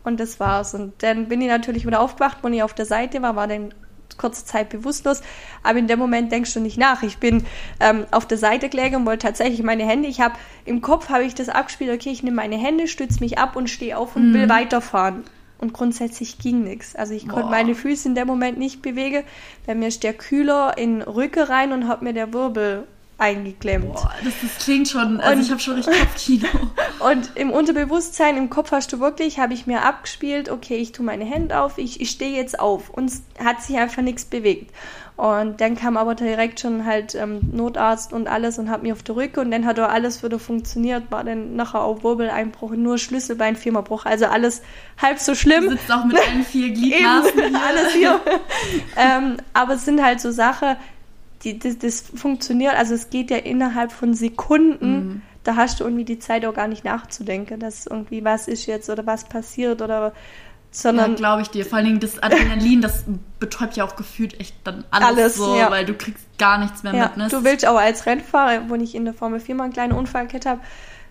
[0.02, 0.74] Und das war's.
[0.74, 3.74] Und dann bin ich natürlich wieder aufgewacht, wo ich auf der Seite war, war dann
[4.16, 5.22] kurze Zeit bewusstlos,
[5.62, 7.02] aber in dem Moment denkst du nicht nach.
[7.02, 7.44] Ich bin
[7.80, 10.34] ähm, auf der Seite gelegen und wollte tatsächlich meine Hände, ich habe
[10.66, 13.70] im Kopf habe ich das abgespielt, okay, ich nehme meine Hände, stütze mich ab und
[13.70, 14.34] stehe auf und mhm.
[14.34, 15.24] will weiterfahren.
[15.60, 16.96] Und grundsätzlich ging nichts.
[16.96, 19.24] Also ich konnte meine Füße in dem Moment nicht bewegen.
[19.66, 22.86] Bei mir ist der Kühler in den Rücken rein und hat mir der Wirbel
[23.18, 23.92] eingeklemmt.
[23.92, 26.48] Boah, das, das klingt schon, also und, ich habe schon richtig Kopfkino.
[27.00, 31.04] und im Unterbewusstsein, im Kopf hast du wirklich, habe ich mir abgespielt, okay, ich tue
[31.04, 32.88] meine Hände auf, ich, ich stehe jetzt auf.
[32.88, 34.72] Und es hat sich einfach nichts bewegt.
[35.20, 39.02] Und dann kam aber direkt schon halt ähm, Notarzt und alles und hat mir auf
[39.02, 42.96] der Rücke und dann hat auch alles wieder funktioniert, war dann nachher auch Wirbeleinbruch, nur
[42.96, 44.62] Schlüsselbein, Firmabruch, also alles
[44.96, 45.64] halb so schlimm.
[45.64, 47.62] Du sitzt auch mit allen vier Gliedmaßen hier.
[47.62, 48.20] alles hier.
[48.96, 50.76] ähm, aber es sind halt so Sachen,
[51.44, 54.94] die, das, das funktioniert, also es geht ja innerhalb von Sekunden.
[54.94, 55.22] Mhm.
[55.44, 58.88] Da hast du irgendwie die Zeit auch gar nicht nachzudenken, dass irgendwie was ist jetzt
[58.88, 60.14] oder was passiert oder
[60.70, 61.12] sondern.
[61.12, 61.64] Ja, glaube ich dir.
[61.64, 63.04] Vor allen Dingen das Adrenalin, das
[63.38, 65.70] betäubt ja auch gefühlt echt dann alles, alles so, ja.
[65.70, 67.16] weil du kriegst gar nichts mehr ja, mit.
[67.16, 67.28] Ne?
[67.28, 70.26] Du willst auch als Rennfahrer, wo ich in der Formel 4 mal einen kleinen Unfall
[70.26, 70.60] gehabt habe,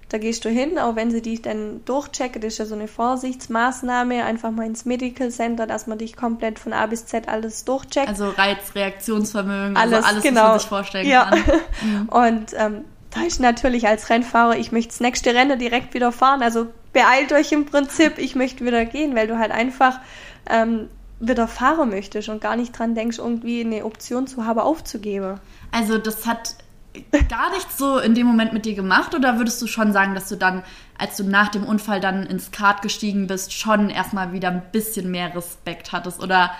[0.09, 2.87] da gehst du hin, auch wenn sie dich dann durchchecken, das ist ja so eine
[2.87, 7.63] Vorsichtsmaßnahme, einfach mal ins Medical Center, dass man dich komplett von A bis Z alles
[7.63, 8.07] durchcheckt.
[8.07, 10.41] Also Reiz, Reaktionsvermögen, alles, also alles genau.
[10.41, 11.29] was man sich vorstellen ja.
[11.29, 11.39] kann.
[11.81, 12.09] Mhm.
[12.09, 16.41] Und ähm, da ist natürlich als Rennfahrer, ich möchte das nächste Rennen direkt wieder fahren,
[16.41, 19.99] also beeilt euch im Prinzip, ich möchte wieder gehen, weil du halt einfach
[20.49, 25.39] ähm, wieder fahren möchtest und gar nicht dran denkst, irgendwie eine Option zu haben, aufzugeben.
[25.71, 26.55] Also das hat
[27.29, 30.27] gar nichts so in dem Moment mit dir gemacht oder würdest du schon sagen, dass
[30.27, 30.63] du dann,
[30.97, 35.11] als du nach dem Unfall dann ins Kart gestiegen bist, schon erstmal wieder ein bisschen
[35.11, 36.51] mehr Respekt hattest oder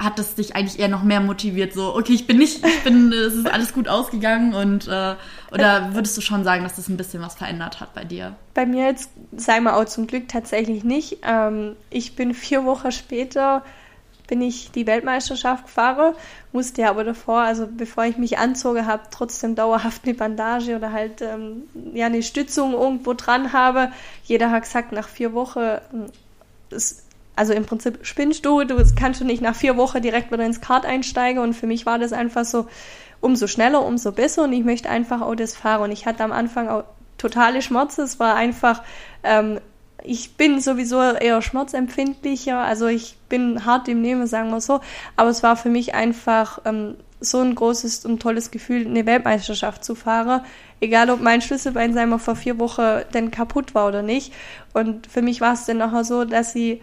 [0.00, 3.12] hat es dich eigentlich eher noch mehr motiviert, so, okay, ich bin nicht, ich bin,
[3.26, 5.14] es ist alles gut ausgegangen und äh,
[5.52, 8.34] oder würdest du schon sagen, dass das ein bisschen was verändert hat bei dir?
[8.54, 11.18] Bei mir jetzt, sei mal auch zum Glück tatsächlich nicht.
[11.22, 13.62] Ähm, ich bin vier Wochen später
[14.26, 16.14] bin ich die Weltmeisterschaft gefahren,
[16.52, 21.20] musste aber davor, also bevor ich mich anzog, habe trotzdem dauerhaft eine Bandage oder halt
[21.20, 23.90] ähm, ja eine Stützung irgendwo dran habe.
[24.22, 25.80] Jeder hat gesagt, nach vier Wochen,
[26.70, 27.04] ist,
[27.36, 30.60] also im Prinzip spinnst du, du kannst du nicht nach vier Wochen direkt wieder ins
[30.60, 31.42] Kart einsteigen.
[31.42, 32.66] Und für mich war das einfach so,
[33.20, 34.44] umso schneller, umso besser.
[34.44, 35.82] Und ich möchte einfach auch das fahren.
[35.82, 36.84] Und ich hatte am Anfang auch
[37.18, 38.82] totale Schmerzen, es war einfach
[39.22, 39.60] ähm,
[40.04, 44.80] ich bin sowieso eher schmerzempfindlicher, also ich bin hart im Nehmen, sagen wir so,
[45.16, 49.84] aber es war für mich einfach ähm, so ein großes und tolles Gefühl, eine Weltmeisterschaft
[49.84, 50.42] zu fahren,
[50.80, 54.32] egal ob mein Schlüsselbein, sagen wir, vor vier Wochen denn kaputt war oder nicht.
[54.72, 56.80] Und für mich war es dann nachher so, dass ich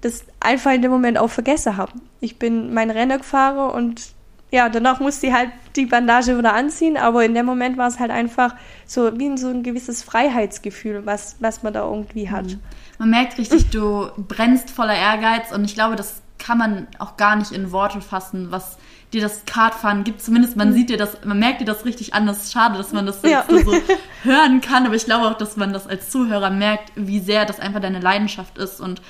[0.00, 1.92] das einfach in dem Moment auch vergessen habe.
[2.20, 4.02] Ich bin mein Rennen gefahren und
[4.50, 7.98] ja, danach musste ich halt die Bandage wieder anziehen, aber in dem Moment war es
[7.98, 8.54] halt einfach
[8.86, 12.46] so wie so ein gewisses Freiheitsgefühl, was, was man da irgendwie hat.
[12.46, 12.60] Mhm.
[12.98, 17.36] Man merkt richtig, du brennst voller Ehrgeiz und ich glaube, das kann man auch gar
[17.36, 18.78] nicht in Worte fassen, was
[19.12, 20.22] dir das Kartfahren gibt.
[20.22, 20.74] Zumindest man mhm.
[20.74, 22.26] sieht dir das, man merkt dir das richtig an.
[22.26, 23.44] Das ist schade, dass man das ja.
[23.48, 23.74] so
[24.22, 27.60] hören kann, aber ich glaube auch, dass man das als Zuhörer merkt, wie sehr das
[27.60, 29.02] einfach deine Leidenschaft ist und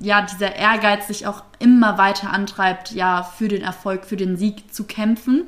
[0.00, 4.72] ja, dieser Ehrgeiz sich auch immer weiter antreibt, ja, für den Erfolg, für den Sieg
[4.72, 5.46] zu kämpfen.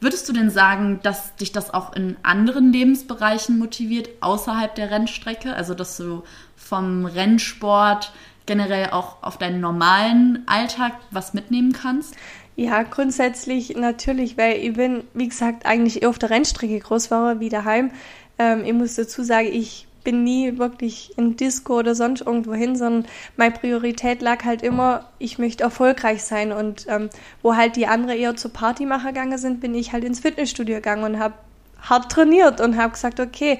[0.00, 5.52] Würdest du denn sagen, dass dich das auch in anderen Lebensbereichen motiviert, außerhalb der Rennstrecke?
[5.54, 6.22] Also, dass du
[6.56, 8.12] vom Rennsport
[8.46, 12.14] generell auch auf deinen normalen Alltag was mitnehmen kannst?
[12.54, 17.40] Ja, grundsätzlich natürlich, weil ich bin, wie gesagt, eigentlich eher auf der Rennstrecke groß war
[17.40, 17.90] wie daheim.
[18.38, 22.76] Ähm, ich muss dazu sagen, ich bin nie wirklich in Disco oder sonst irgendwo hin,
[22.76, 23.04] sondern
[23.36, 26.50] meine Priorität lag halt immer, ich möchte erfolgreich sein.
[26.50, 27.10] Und ähm,
[27.42, 31.04] wo halt die anderen eher zur Partymacher gegangen sind, bin ich halt ins Fitnessstudio gegangen
[31.04, 31.34] und habe
[31.82, 33.58] hart trainiert und habe gesagt, okay,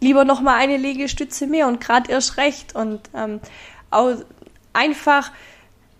[0.00, 2.76] lieber noch mal eine Liegestütze mehr und gerade erst recht.
[2.76, 3.40] Und ähm,
[3.90, 4.14] auch
[4.74, 5.32] einfach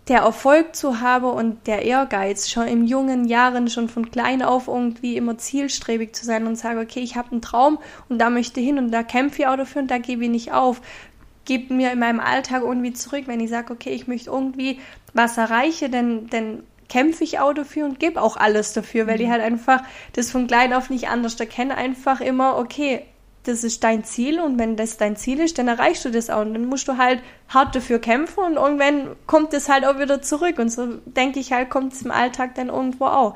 [0.09, 4.67] der Erfolg zu haben und der Ehrgeiz, schon in jungen Jahren, schon von klein auf
[4.67, 7.79] irgendwie immer zielstrebig zu sein und sagen, okay, ich habe einen Traum
[8.09, 10.31] und da möchte ich hin und da kämpfe ich auch dafür und da gebe ich
[10.31, 10.81] nicht auf.
[11.45, 14.81] Gebe mir in meinem Alltag irgendwie zurück, wenn ich sage, okay, ich möchte irgendwie
[15.13, 19.27] was erreichen, denn, denn kämpfe ich auch dafür und gebe auch alles dafür, weil ich
[19.27, 19.33] mhm.
[19.33, 19.83] halt einfach
[20.15, 23.05] das von klein auf nicht anders erkenne, einfach immer, okay,
[23.49, 26.43] das ist dein Ziel und wenn das dein Ziel ist, dann erreichst du das auch
[26.43, 30.23] und dann musst du halt hart dafür kämpfen und irgendwann kommt es halt auch wieder
[30.23, 33.35] zurück und so denke ich halt, kommt es im Alltag dann irgendwo auch.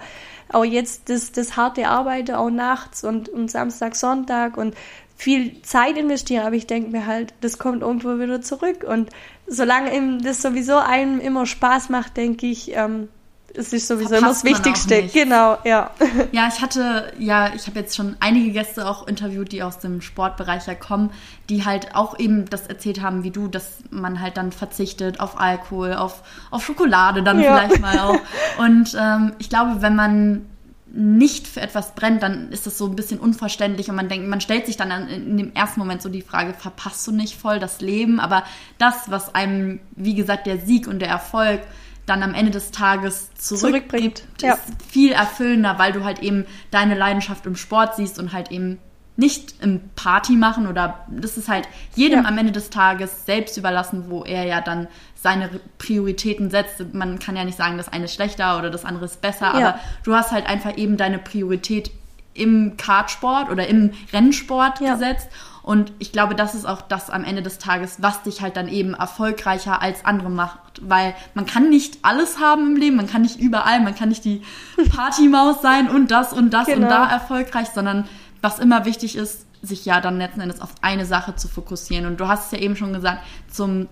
[0.51, 4.75] Auch jetzt das, das harte Arbeiten auch nachts und, und Samstag, Sonntag und
[5.17, 9.09] viel Zeit investieren, aber ich denke mir halt, das kommt irgendwo wieder zurück und
[9.47, 13.09] solange das sowieso einem immer Spaß macht, denke ich, ähm,
[13.55, 15.03] es ist sowieso immer das Wichtigste.
[15.13, 15.91] Genau, ja.
[16.33, 20.01] Ja, ich hatte, ja, ich habe jetzt schon einige Gäste auch interviewt, die aus dem
[20.01, 21.11] Sportbereich ja kommen,
[21.49, 25.39] die halt auch eben das erzählt haben, wie du, dass man halt dann verzichtet auf
[25.39, 27.59] Alkohol, auf, auf Schokolade dann ja.
[27.59, 28.19] vielleicht mal auch.
[28.59, 30.47] Und ähm, ich glaube, wenn man
[30.95, 34.43] nicht für etwas brennt, dann ist das so ein bisschen unverständlich und man denkt, man
[34.43, 37.81] stellt sich dann in dem ersten Moment so die Frage, verpasst du nicht voll das
[37.81, 38.21] Leben?
[38.21, 38.45] Aber
[38.77, 41.63] das, was einem, wie gesagt, der Sieg und der Erfolg
[42.07, 44.55] dann am Ende des Tages zurückbringt, ja.
[44.55, 48.79] ist viel erfüllender, weil du halt eben deine Leidenschaft im Sport siehst und halt eben
[49.17, 52.29] nicht im Party machen oder das ist halt jedem ja.
[52.29, 56.95] am Ende des Tages selbst überlassen, wo er ja dann seine Prioritäten setzt.
[56.95, 59.69] Man kann ja nicht sagen, das eine ist schlechter oder das andere ist besser, ja.
[59.69, 61.91] aber du hast halt einfach eben deine Priorität
[62.35, 64.95] im Kartsport oder im Rennsport ja.
[64.95, 65.29] gesetzt
[65.63, 68.69] und ich glaube, das ist auch das am Ende des Tages, was dich halt dann
[68.69, 70.59] eben erfolgreicher als andere macht.
[70.83, 74.25] Weil man kann nicht alles haben im Leben, man kann nicht überall, man kann nicht
[74.25, 74.43] die
[74.91, 76.83] Partymaus sein und das und das genau.
[76.83, 78.09] und da erfolgreich, sondern
[78.41, 82.07] was immer wichtig ist, sich ja dann letzten Endes auf eine Sache zu fokussieren.
[82.07, 83.87] Und du hast es ja eben schon gesagt, zum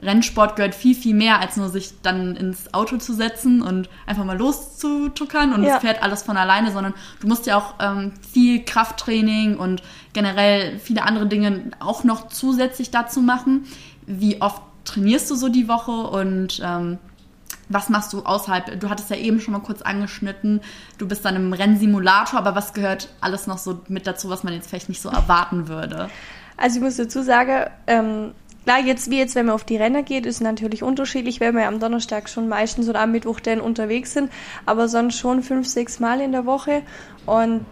[0.00, 4.24] Rennsport gehört viel, viel mehr, als nur sich dann ins Auto zu setzen und einfach
[4.24, 5.76] mal loszutuckern und ja.
[5.76, 9.82] es fährt alles von alleine, sondern du musst ja auch ähm, viel Krafttraining und
[10.12, 13.64] generell viele andere Dinge auch noch zusätzlich dazu machen.
[14.06, 16.98] Wie oft trainierst du so die Woche und ähm,
[17.68, 18.78] was machst du außerhalb?
[18.78, 20.60] Du hattest ja eben schon mal kurz angeschnitten,
[20.98, 24.52] du bist dann im Rennsimulator, aber was gehört alles noch so mit dazu, was man
[24.52, 26.08] jetzt vielleicht nicht so erwarten würde?
[26.56, 28.32] Also ich muss dazu sagen, ähm,
[28.66, 31.62] Klar, jetzt wie jetzt, wenn man auf die Rennen geht, ist natürlich unterschiedlich, weil wir
[31.62, 34.28] ja am Donnerstag schon meistens oder am Mittwoch dann unterwegs sind,
[34.64, 36.82] aber sonst schon fünf, sechs Mal in der Woche.
[37.26, 37.64] Und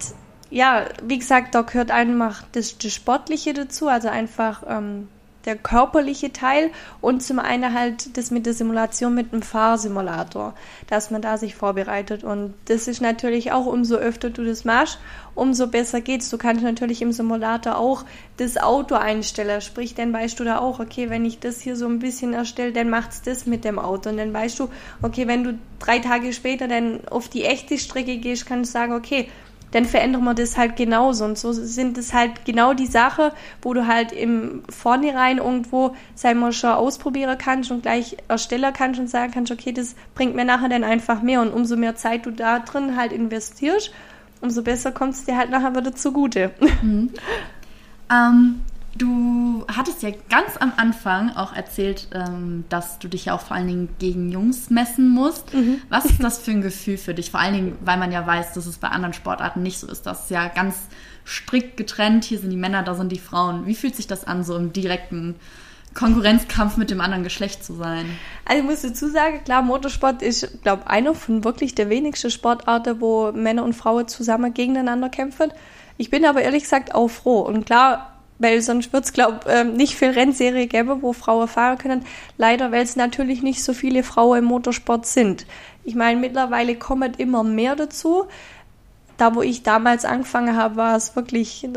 [0.51, 5.09] ja, wie gesagt, da gehört einfach das, das Sportliche dazu, also einfach ähm,
[5.45, 6.71] der körperliche Teil
[7.01, 10.55] und zum einen halt das mit der Simulation mit dem Fahrsimulator,
[10.89, 12.25] dass man da sich vorbereitet.
[12.25, 14.99] Und das ist natürlich auch, umso öfter du das machst,
[15.35, 16.31] umso besser geht's.
[16.31, 18.05] Du kannst natürlich im Simulator auch
[18.37, 19.61] das Auto einstellen.
[19.61, 22.73] Sprich, dann weißt du da auch, okay, wenn ich das hier so ein bisschen erstelle,
[22.73, 24.11] dann macht's das mit dem Auto.
[24.11, 24.69] Und dann weißt du,
[25.03, 28.95] okay, wenn du drei Tage später dann auf die echte Strecke gehst, kannst du sagen,
[28.95, 29.29] okay,
[29.75, 31.25] dann verändern wir das halt genauso.
[31.25, 36.39] Und so sind es halt genau die Sache, wo du halt im Vornherein irgendwo, sagen
[36.39, 40.45] wir schon, ausprobieren kannst und gleich erstellen kannst und sagen kannst, okay, das bringt mir
[40.45, 41.41] nachher dann einfach mehr.
[41.41, 43.91] Und umso mehr Zeit du da drin halt investierst,
[44.41, 46.53] umso besser kommt es dir halt nachher wieder zugute.
[46.81, 47.11] Mhm.
[48.13, 48.61] Ähm,
[48.97, 53.57] Du hattest ja ganz am Anfang auch erzählt, ähm, dass du dich ja auch vor
[53.57, 55.53] allen Dingen gegen Jungs messen musst.
[55.53, 55.81] Mhm.
[55.89, 57.33] Was ist das für ein Gefühl für dich?
[57.33, 60.03] Vor allen Dingen, weil man ja weiß, dass es bei anderen Sportarten nicht so ist.
[60.07, 60.77] Das ist ja ganz
[61.27, 62.25] strikt getrennt.
[62.25, 63.67] Hier sind die Männer, da sind die Frauen.
[63.67, 65.35] Wie fühlt sich das an, so im direkten
[65.95, 68.07] Konkurrenzkampf mit dem anderen Geschlecht zu sein?
[68.45, 73.01] Also ich muss dazu sagen, klar, Motorsport ist, glaube einer von wirklich der wenigsten Sportarten,
[73.01, 75.53] wo Männer und Frauen zusammen gegeneinander kämpfen.
[75.97, 77.41] Ich bin aber ehrlich gesagt auch froh.
[77.41, 81.79] Und klar, weil sonst wird es, glaube ähm, nicht viel Rennserie gäbe, wo Frauen fahren
[81.79, 82.05] können.
[82.37, 85.47] Leider, weil es natürlich nicht so viele Frauen im Motorsport sind.
[85.85, 88.25] Ich meine, mittlerweile kommen immer mehr dazu.
[89.17, 91.69] Da, wo ich damals angefangen habe, war es wirklich,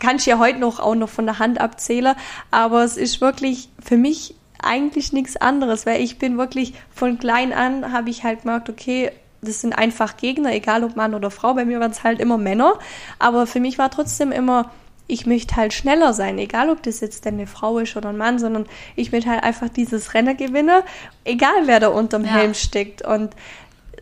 [0.00, 2.14] kann ich ja heute noch auch noch von der Hand abzählen,
[2.50, 7.52] aber es ist wirklich für mich eigentlich nichts anderes, weil ich bin wirklich von klein
[7.52, 9.10] an, habe ich halt gemerkt, okay,
[9.42, 11.54] das sind einfach Gegner, egal ob Mann oder Frau.
[11.54, 12.78] Bei mir waren es halt immer Männer,
[13.18, 14.70] aber für mich war trotzdem immer
[15.10, 18.38] ich möchte halt schneller sein, egal ob das jetzt eine Frau ist oder ein Mann,
[18.38, 20.82] sondern ich möchte halt einfach dieses Rennen gewinnen,
[21.24, 22.30] egal wer da unterm ja.
[22.30, 23.02] Helm steckt.
[23.02, 23.34] Und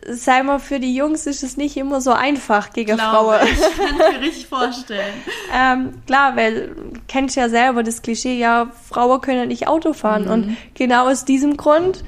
[0.07, 3.39] sei mal, für die Jungs ist es nicht immer so einfach gegen Frauen.
[3.43, 5.13] Ich kann mir richtig vorstellen.
[5.53, 6.75] ähm, klar, weil
[7.07, 10.25] kennst ja selber das Klischee, ja, Frauen können nicht Auto fahren.
[10.25, 10.31] Mhm.
[10.31, 12.03] Und genau aus diesem Grund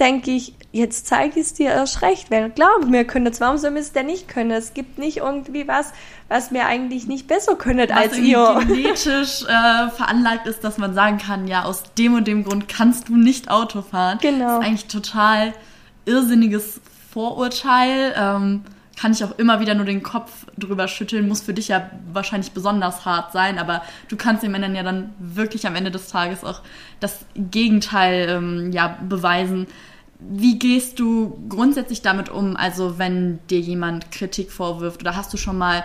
[0.00, 2.30] denke ich, jetzt zeige ich es dir erst recht.
[2.30, 4.50] Weil klar, wir können es, warum wir es denn nicht können?
[4.50, 5.92] Es gibt nicht irgendwie was,
[6.28, 8.60] was wir eigentlich nicht besser können was als ihr.
[8.66, 13.08] genetisch äh, veranlagt ist, dass man sagen kann, ja, aus dem und dem Grund kannst
[13.08, 14.18] du nicht Auto fahren.
[14.20, 14.46] Genau.
[14.46, 15.52] Das ist eigentlich total
[16.06, 16.80] irrsinniges
[17.12, 18.14] Vorurteil.
[18.16, 18.62] Ähm,
[18.96, 22.52] kann ich auch immer wieder nur den Kopf drüber schütteln, muss für dich ja wahrscheinlich
[22.52, 26.44] besonders hart sein, aber du kannst den Männern ja dann wirklich am Ende des Tages
[26.44, 26.60] auch
[27.00, 29.66] das Gegenteil ähm, ja, beweisen.
[30.18, 35.36] Wie gehst du grundsätzlich damit um, also wenn dir jemand Kritik vorwirft oder hast du
[35.36, 35.84] schon mal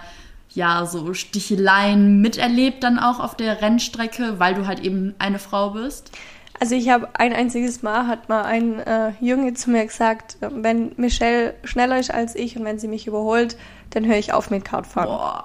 [0.52, 5.72] ja, so Sticheleien miterlebt dann auch auf der Rennstrecke, weil du halt eben eine Frau
[5.72, 6.12] bist?
[6.60, 10.92] Also ich habe ein einziges Mal, hat mal ein äh, Junge zu mir gesagt, wenn
[10.98, 13.58] Michelle schneller ist als ich und wenn sie mich überholt,
[13.92, 15.10] dann höre ich auf mit Kartfahren.
[15.10, 15.44] Boah.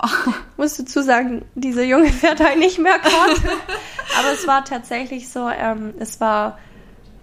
[0.57, 3.41] Musst dazu sagen, dieser Junge fährt halt nicht mehr Kart.
[4.19, 6.59] Aber es war tatsächlich so, ähm, es war,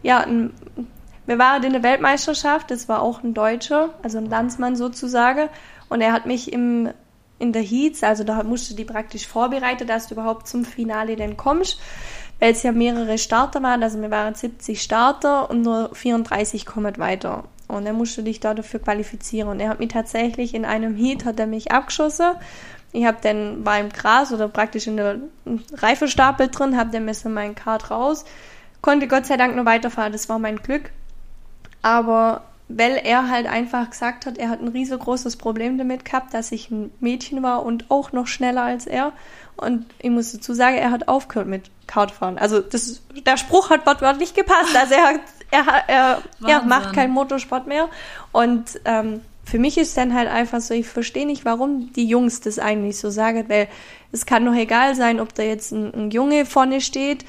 [0.03, 0.53] ja, ein,
[1.25, 5.49] wir waren in der Weltmeisterschaft, es war auch ein Deutscher, also ein Landsmann sozusagen.
[5.89, 6.89] Und er hat mich im
[7.41, 11.15] in der Heats, also da musst du die praktisch vorbereiten, dass du überhaupt zum Finale
[11.15, 11.81] dann kommst,
[12.41, 16.97] weil es ja mehrere Starter waren, also wir waren 70 Starter und nur 34 kommen
[16.97, 17.43] weiter.
[17.67, 19.47] Und dann musst du dich da dafür qualifizieren.
[19.47, 22.31] Und er hat mich tatsächlich in einem Heat, hat er mich abgeschossen.
[22.93, 25.19] Ich habe dann, war im Gras oder praktisch in der
[25.71, 28.25] Reifestapel drin, habe dann messen meinen Kart raus,
[28.81, 30.89] konnte Gott sei Dank nur weiterfahren, das war mein Glück.
[31.83, 36.51] Aber weil er halt einfach gesagt hat, er hat ein riesengroßes Problem damit gehabt, dass
[36.51, 39.13] ich ein Mädchen war und auch noch schneller als er.
[39.61, 42.37] Und ich muss dazu sagen, er hat aufgehört mit Kartfahren.
[42.37, 44.75] Also das, der Spruch hat wortwörtlich gepasst.
[44.75, 47.87] Also er, hat, er, er, er macht keinen Motorsport mehr.
[48.31, 52.41] Und ähm, für mich ist dann halt einfach so, ich verstehe nicht, warum die Jungs
[52.41, 53.67] das eigentlich so sagen, weil
[54.11, 57.25] es kann doch egal sein, ob da jetzt ein, ein Junge vorne steht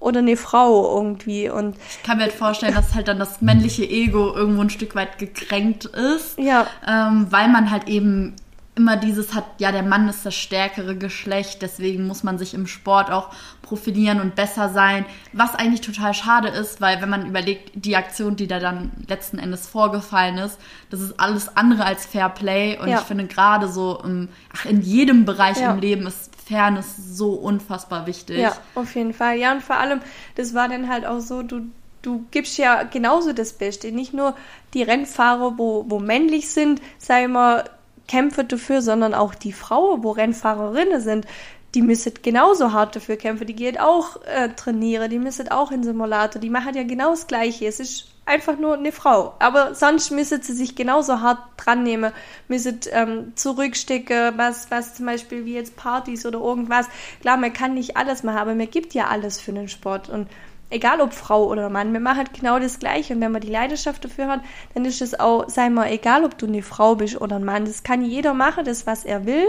[0.00, 1.48] oder eine Frau irgendwie.
[1.48, 4.94] Und ich kann mir halt vorstellen, dass halt dann das männliche Ego irgendwo ein Stück
[4.94, 6.38] weit gekränkt ist.
[6.38, 6.66] Ja.
[6.86, 8.34] Ähm, weil man halt eben
[8.76, 12.66] immer dieses hat, ja, der Mann ist das stärkere Geschlecht, deswegen muss man sich im
[12.66, 13.30] Sport auch
[13.62, 15.06] profilieren und besser sein.
[15.32, 19.38] Was eigentlich total schade ist, weil wenn man überlegt, die Aktion, die da dann letzten
[19.38, 20.58] Endes vorgefallen ist,
[20.90, 22.78] das ist alles andere als Fair Play.
[22.78, 22.98] Und ja.
[22.98, 25.72] ich finde gerade so im, ach, in jedem Bereich ja.
[25.72, 28.38] im Leben ist Fairness so unfassbar wichtig.
[28.38, 29.38] Ja, auf jeden Fall.
[29.38, 30.00] Ja, und vor allem,
[30.34, 31.62] das war dann halt auch so, du,
[32.02, 33.90] du gibst ja genauso das Beste.
[33.90, 34.36] Nicht nur
[34.74, 37.64] die Rennfahrer, wo, wo männlich sind, sei mal,
[38.08, 41.26] kämpfen dafür, sondern auch die Frauen, wo Rennfahrerinnen sind,
[41.74, 43.46] die müssen genauso hart dafür kämpfen.
[43.46, 47.26] Die geht auch äh, trainieren, die müssen auch in Simulator, die machen ja genau das
[47.26, 47.66] Gleiche.
[47.66, 49.34] Es ist einfach nur eine Frau.
[49.38, 52.12] Aber sonst müsste sie sich genauso hart dran nehmen,
[52.48, 56.86] müsste ähm, zurückstecken, was, was zum Beispiel wie jetzt Partys oder irgendwas.
[57.20, 60.28] Klar, man kann nicht alles machen, aber man gibt ja alles für den Sport und
[60.70, 63.14] egal ob Frau oder Mann, wir machen halt genau das Gleiche.
[63.14, 64.40] Und wenn man die Leidenschaft dafür hat,
[64.74, 67.64] dann ist es auch, sei mal, egal ob du eine Frau bist oder ein Mann.
[67.64, 69.46] Das kann jeder machen, das was er will.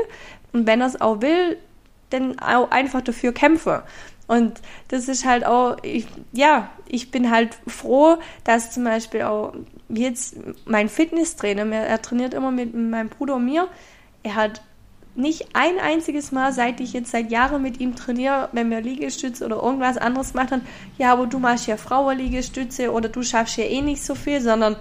[0.53, 1.57] Und wenn er es auch will,
[2.09, 3.81] dann auch einfach dafür kämpfen.
[4.27, 9.53] Und das ist halt auch, ich, ja, ich bin halt froh, dass zum Beispiel auch
[9.89, 13.69] jetzt mein Fitnesstrainer, er trainiert immer mit meinem Bruder und mir,
[14.23, 14.61] er hat
[15.17, 19.45] nicht ein einziges Mal, seit ich jetzt seit Jahren mit ihm trainiere, wenn wir Liegestütze
[19.45, 20.61] oder irgendwas anderes machen,
[20.97, 24.75] ja, aber du machst ja Frauenliegestütze oder du schaffst ja eh nicht so viel, sondern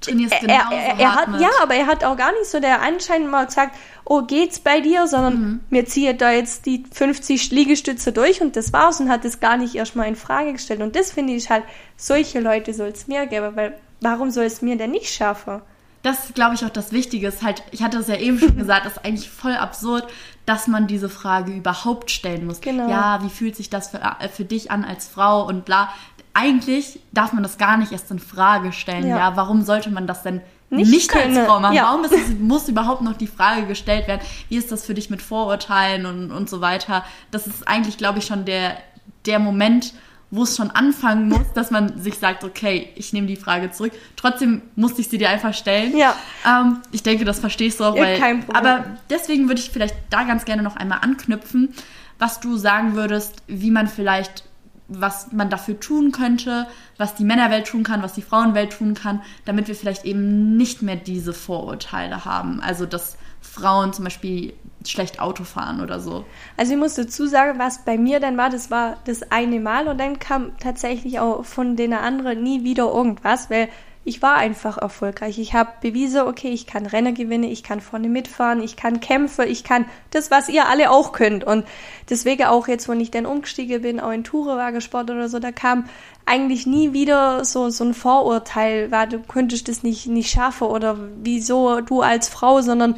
[0.00, 3.28] trainierst er, er, er hat, Ja, aber er hat auch gar nicht so der Anschein
[3.28, 5.60] mal gesagt, oh, geht's bei dir, sondern mhm.
[5.70, 9.56] mir ziehe da jetzt die 50 Liegestütze durch und das war's und hat das gar
[9.56, 10.80] nicht erstmal in Frage gestellt.
[10.80, 11.64] Und das finde ich halt,
[11.96, 15.62] solche Leute soll es mir geben, weil warum soll es mir denn nicht schaffen?
[16.06, 18.86] Das glaube ich auch das Wichtige ist halt, ich hatte es ja eben schon gesagt,
[18.86, 20.04] das ist eigentlich voll absurd,
[20.44, 22.60] dass man diese Frage überhaupt stellen muss.
[22.60, 22.88] Genau.
[22.88, 25.88] Ja, wie fühlt sich das für, äh, für dich an als Frau und bla
[26.32, 29.08] eigentlich darf man das gar nicht erst in Frage stellen.
[29.08, 31.74] Ja, ja warum sollte man das denn nicht, nicht als Frau machen?
[31.74, 31.84] Ja.
[31.84, 35.22] Warum es, muss überhaupt noch die Frage gestellt werden, wie ist das für dich mit
[35.22, 37.04] Vorurteilen und, und so weiter?
[37.32, 38.76] Das ist eigentlich, glaube ich, schon der,
[39.24, 39.94] der Moment,
[40.30, 43.92] wo es schon anfangen muss, dass man sich sagt, okay, ich nehme die Frage zurück.
[44.16, 45.96] Trotzdem musste ich sie dir einfach stellen.
[45.96, 46.16] Ja.
[46.44, 47.96] Ähm, ich denke, das verstehst du auch.
[47.96, 48.56] Weil, kein Problem.
[48.56, 51.74] Aber deswegen würde ich vielleicht da ganz gerne noch einmal anknüpfen,
[52.18, 54.44] was du sagen würdest, wie man vielleicht
[54.88, 56.66] was man dafür tun könnte,
[56.96, 60.82] was die Männerwelt tun kann, was die Frauenwelt tun kann, damit wir vielleicht eben nicht
[60.82, 62.60] mehr diese Vorurteile haben.
[62.60, 63.16] Also dass
[63.46, 66.24] Frauen zum Beispiel schlecht Auto fahren oder so.
[66.56, 69.88] Also ich muss dazu sagen, was bei mir dann war, das war das eine Mal
[69.88, 73.68] und dann kam tatsächlich auch von den anderen nie wieder irgendwas, weil
[74.06, 75.40] ich war einfach erfolgreich.
[75.40, 79.48] Ich habe bewiesen, okay, ich kann Rennen gewinnen, ich kann vorne mitfahren, ich kann kämpfen,
[79.48, 81.42] ich kann das, was ihr alle auch könnt.
[81.42, 81.66] Und
[82.08, 85.86] deswegen auch jetzt, wenn ich dann umgestiegen bin, auch in Tourenwagensport oder so, da kam
[86.24, 90.96] eigentlich nie wieder so, so ein Vorurteil, war, du könntest das nicht, nicht schaffen oder
[91.20, 92.94] wieso du als Frau, sondern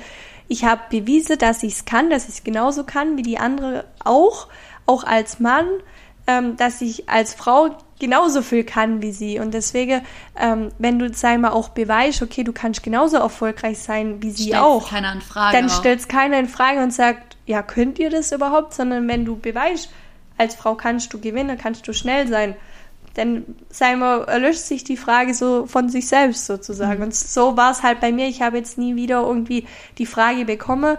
[0.48, 3.84] ich habe bewiesen, dass ich es kann, dass ich es genauso kann wie die andere
[4.02, 4.48] auch,
[4.86, 5.66] auch als Mann,
[6.26, 9.38] ähm, dass ich als Frau genauso viel kann wie sie.
[9.40, 10.02] Und deswegen,
[10.38, 14.48] ähm, wenn du, sag mal, auch beweist, okay, du kannst genauso erfolgreich sein wie sie
[14.48, 18.10] stellst auch, keiner in Frage dann stellst keiner in Frage und sagt, ja, könnt ihr
[18.10, 18.74] das überhaupt?
[18.74, 19.90] Sondern wenn du beweist,
[20.38, 22.54] als Frau kannst du gewinnen, kannst du schnell sein,
[23.18, 23.44] dann,
[23.98, 26.98] mal, erlöscht sich die Frage so von sich selbst sozusagen.
[26.98, 27.06] Mhm.
[27.06, 28.28] Und so war es halt bei mir.
[28.28, 29.66] Ich habe jetzt nie wieder irgendwie
[29.98, 30.96] die Frage bekommen.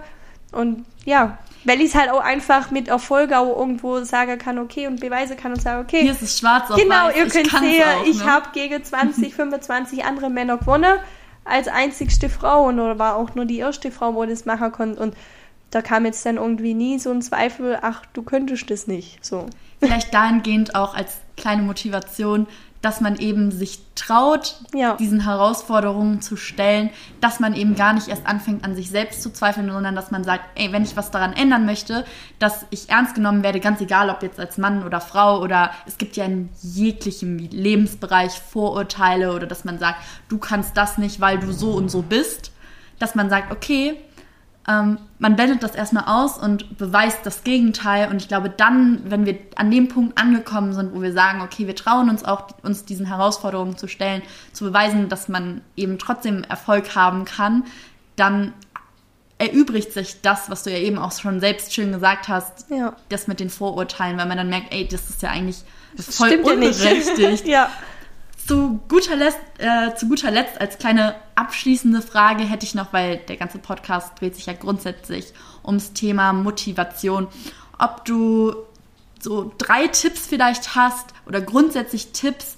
[0.52, 4.88] Und ja, weil ich es halt auch einfach mit Erfolg auch irgendwo sagen kann, okay,
[4.88, 6.02] und beweisen kann und sagen, okay.
[6.02, 7.16] Hier ist es schwarz auf Genau, weiß.
[7.16, 8.26] ihr könnt sehen, auch, ich ne?
[8.26, 10.98] habe gegen 20, 25 andere Männer gewonnen
[11.46, 15.02] als einzigste Frau und oder war auch nur die erste Frau, wo das machen konnte.
[15.02, 15.16] Und
[15.72, 19.24] da kam jetzt dann irgendwie nie so ein Zweifel, ach, du könntest das nicht.
[19.24, 19.46] So.
[19.80, 22.48] Vielleicht dahingehend auch als kleine Motivation,
[22.82, 24.96] dass man eben sich traut, ja.
[24.96, 29.32] diesen Herausforderungen zu stellen, dass man eben gar nicht erst anfängt, an sich selbst zu
[29.34, 32.06] zweifeln, sondern dass man sagt, ey, wenn ich was daran ändern möchte,
[32.40, 35.98] dass ich ernst genommen werde, ganz egal, ob jetzt als Mann oder Frau oder es
[35.98, 39.98] gibt ja in jeglichem Lebensbereich Vorurteile oder dass man sagt,
[40.30, 42.54] du kannst das nicht, weil du so und so bist,
[42.98, 43.98] dass man sagt, okay,
[44.68, 48.10] ähm, man blendet das erstmal aus und beweist das Gegenteil.
[48.10, 51.66] Und ich glaube, dann, wenn wir an dem Punkt angekommen sind, wo wir sagen, okay,
[51.68, 54.22] wir trauen uns auch, uns diesen Herausforderungen zu stellen,
[54.54, 57.64] zu beweisen, dass man eben trotzdem Erfolg haben kann,
[58.16, 58.54] dann
[59.40, 62.94] erübrigt sich das, was du ja eben auch schon selbst schön gesagt hast, ja.
[63.08, 65.64] das mit den Vorurteilen, weil man dann merkt, ey, das ist ja eigentlich
[65.98, 67.46] voll unberechtigt.
[67.48, 67.72] ja.
[68.50, 73.18] Zu guter, Letzt, äh, zu guter Letzt als kleine abschließende Frage hätte ich noch, weil
[73.18, 75.34] der ganze Podcast dreht sich ja grundsätzlich
[75.64, 77.28] ums Thema Motivation.
[77.78, 78.56] Ob du
[79.20, 82.56] so drei Tipps vielleicht hast oder grundsätzlich Tipps,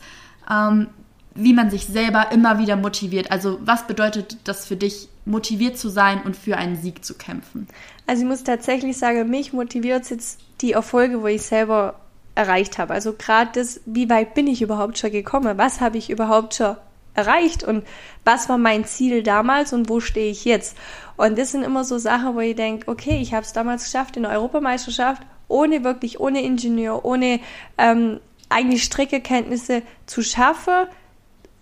[0.49, 0.87] ähm,
[1.35, 3.29] wie man sich selber immer wieder motiviert.
[3.29, 7.67] Also was bedeutet das für dich, motiviert zu sein und für einen Sieg zu kämpfen?
[8.07, 11.99] Also ich muss tatsächlich sagen, mich motiviert jetzt die Erfolge, wo ich selber
[12.35, 12.93] erreicht habe.
[12.93, 15.57] Also gerade das, wie weit bin ich überhaupt schon gekommen?
[15.57, 16.77] Was habe ich überhaupt schon
[17.13, 17.85] erreicht und
[18.23, 20.77] was war mein Ziel damals und wo stehe ich jetzt?
[21.17, 24.15] Und das sind immer so Sachen, wo ich denke, okay, ich habe es damals geschafft
[24.15, 27.41] in der Europameisterschaft, ohne wirklich, ohne Ingenieur, ohne
[27.77, 30.87] ähm, eigentlich Streckekenntnisse zu schaffen,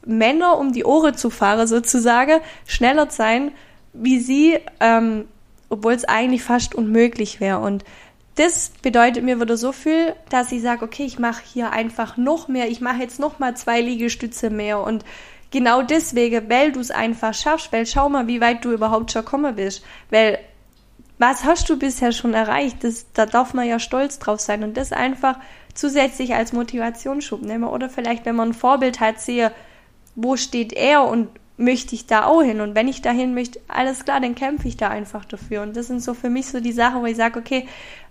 [0.05, 3.51] Männer um die Ohren zu fahren sozusagen, schneller sein
[3.93, 5.25] wie sie, ähm,
[5.69, 7.59] obwohl es eigentlich fast unmöglich wäre.
[7.59, 7.83] Und
[8.39, 12.47] das bedeutet mir wieder so viel, dass ich sage, okay, ich mache hier einfach noch
[12.47, 12.69] mehr.
[12.69, 14.79] Ich mache jetzt noch mal zwei Liegestütze mehr.
[14.79, 15.03] Und
[15.51, 19.25] genau deswegen, weil du es einfach schaffst, weil schau mal, wie weit du überhaupt schon
[19.25, 20.39] gekommen bist, weil
[21.17, 22.81] was hast du bisher schon erreicht?
[22.85, 24.63] Das, da darf man ja stolz drauf sein.
[24.63, 25.37] Und das einfach
[25.73, 27.65] zusätzlich als Motivationsschub nehmen.
[27.65, 29.51] Oder vielleicht, wenn man ein Vorbild hat, sehe,
[30.15, 31.27] wo steht er und
[31.57, 32.61] möchte ich da auch hin?
[32.61, 35.61] Und wenn ich dahin möchte, alles klar, dann kämpfe ich da einfach dafür.
[35.61, 37.67] Und das sind so für mich so die Sachen, wo ich sage, okay,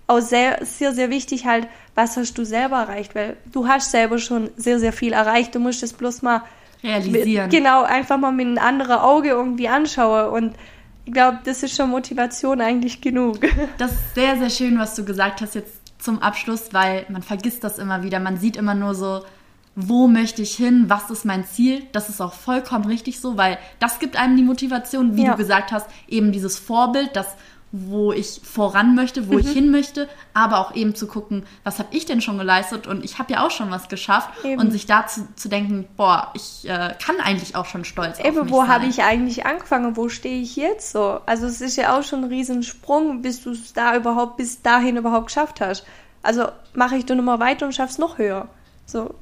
[0.09, 4.19] auch sehr, sehr, sehr wichtig halt, was hast du selber erreicht, weil du hast selber
[4.19, 6.43] schon sehr, sehr viel erreicht, du musst es bloß mal
[6.83, 7.45] realisieren.
[7.45, 10.57] Mit, genau, einfach mal mit einem anderen Auge irgendwie anschauen und
[11.05, 13.39] ich glaube, das ist schon Motivation eigentlich genug.
[13.79, 17.65] Das ist sehr, sehr schön, was du gesagt hast jetzt zum Abschluss, weil man vergisst
[17.65, 18.21] das immer wieder.
[18.21, 19.23] Man sieht immer nur so,
[19.75, 21.83] wo möchte ich hin, was ist mein Ziel.
[21.93, 25.31] Das ist auch vollkommen richtig so, weil das gibt einem die Motivation, wie ja.
[25.31, 27.37] du gesagt hast, eben dieses Vorbild, das
[27.71, 29.41] wo ich voran möchte, wo mhm.
[29.41, 33.05] ich hin möchte, aber auch eben zu gucken, was habe ich denn schon geleistet und
[33.05, 34.61] ich habe ja auch schon was geschafft eben.
[34.61, 38.45] und sich dazu zu denken, boah, ich äh, kann eigentlich auch schon stolz eben, auf
[38.45, 41.21] mich wo habe ich eigentlich angefangen, wo stehe ich jetzt so?
[41.27, 44.97] Also es ist ja auch schon ein Riesensprung, bis du es da überhaupt bis dahin
[44.97, 45.85] überhaupt geschafft hast.
[46.23, 48.49] Also mache ich du nochmal weiter und schaff's noch höher.
[48.87, 49.15] So.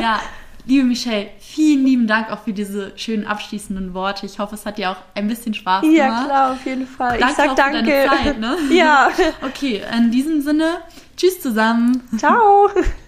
[0.00, 0.20] Ja,
[0.70, 4.24] Liebe Michelle, vielen lieben Dank auch für diese schönen abschließenden Worte.
[4.24, 5.96] Ich hoffe, es hat dir auch ein bisschen Spaß gemacht.
[5.96, 7.18] Ja, klar, auf jeden Fall.
[7.18, 7.78] Danke ich sag auch danke.
[7.78, 8.38] für deine Zeit.
[8.38, 8.56] Ne?
[8.70, 9.10] Ja.
[9.42, 10.78] Okay, in diesem Sinne,
[11.16, 12.08] tschüss zusammen.
[12.18, 12.70] Ciao.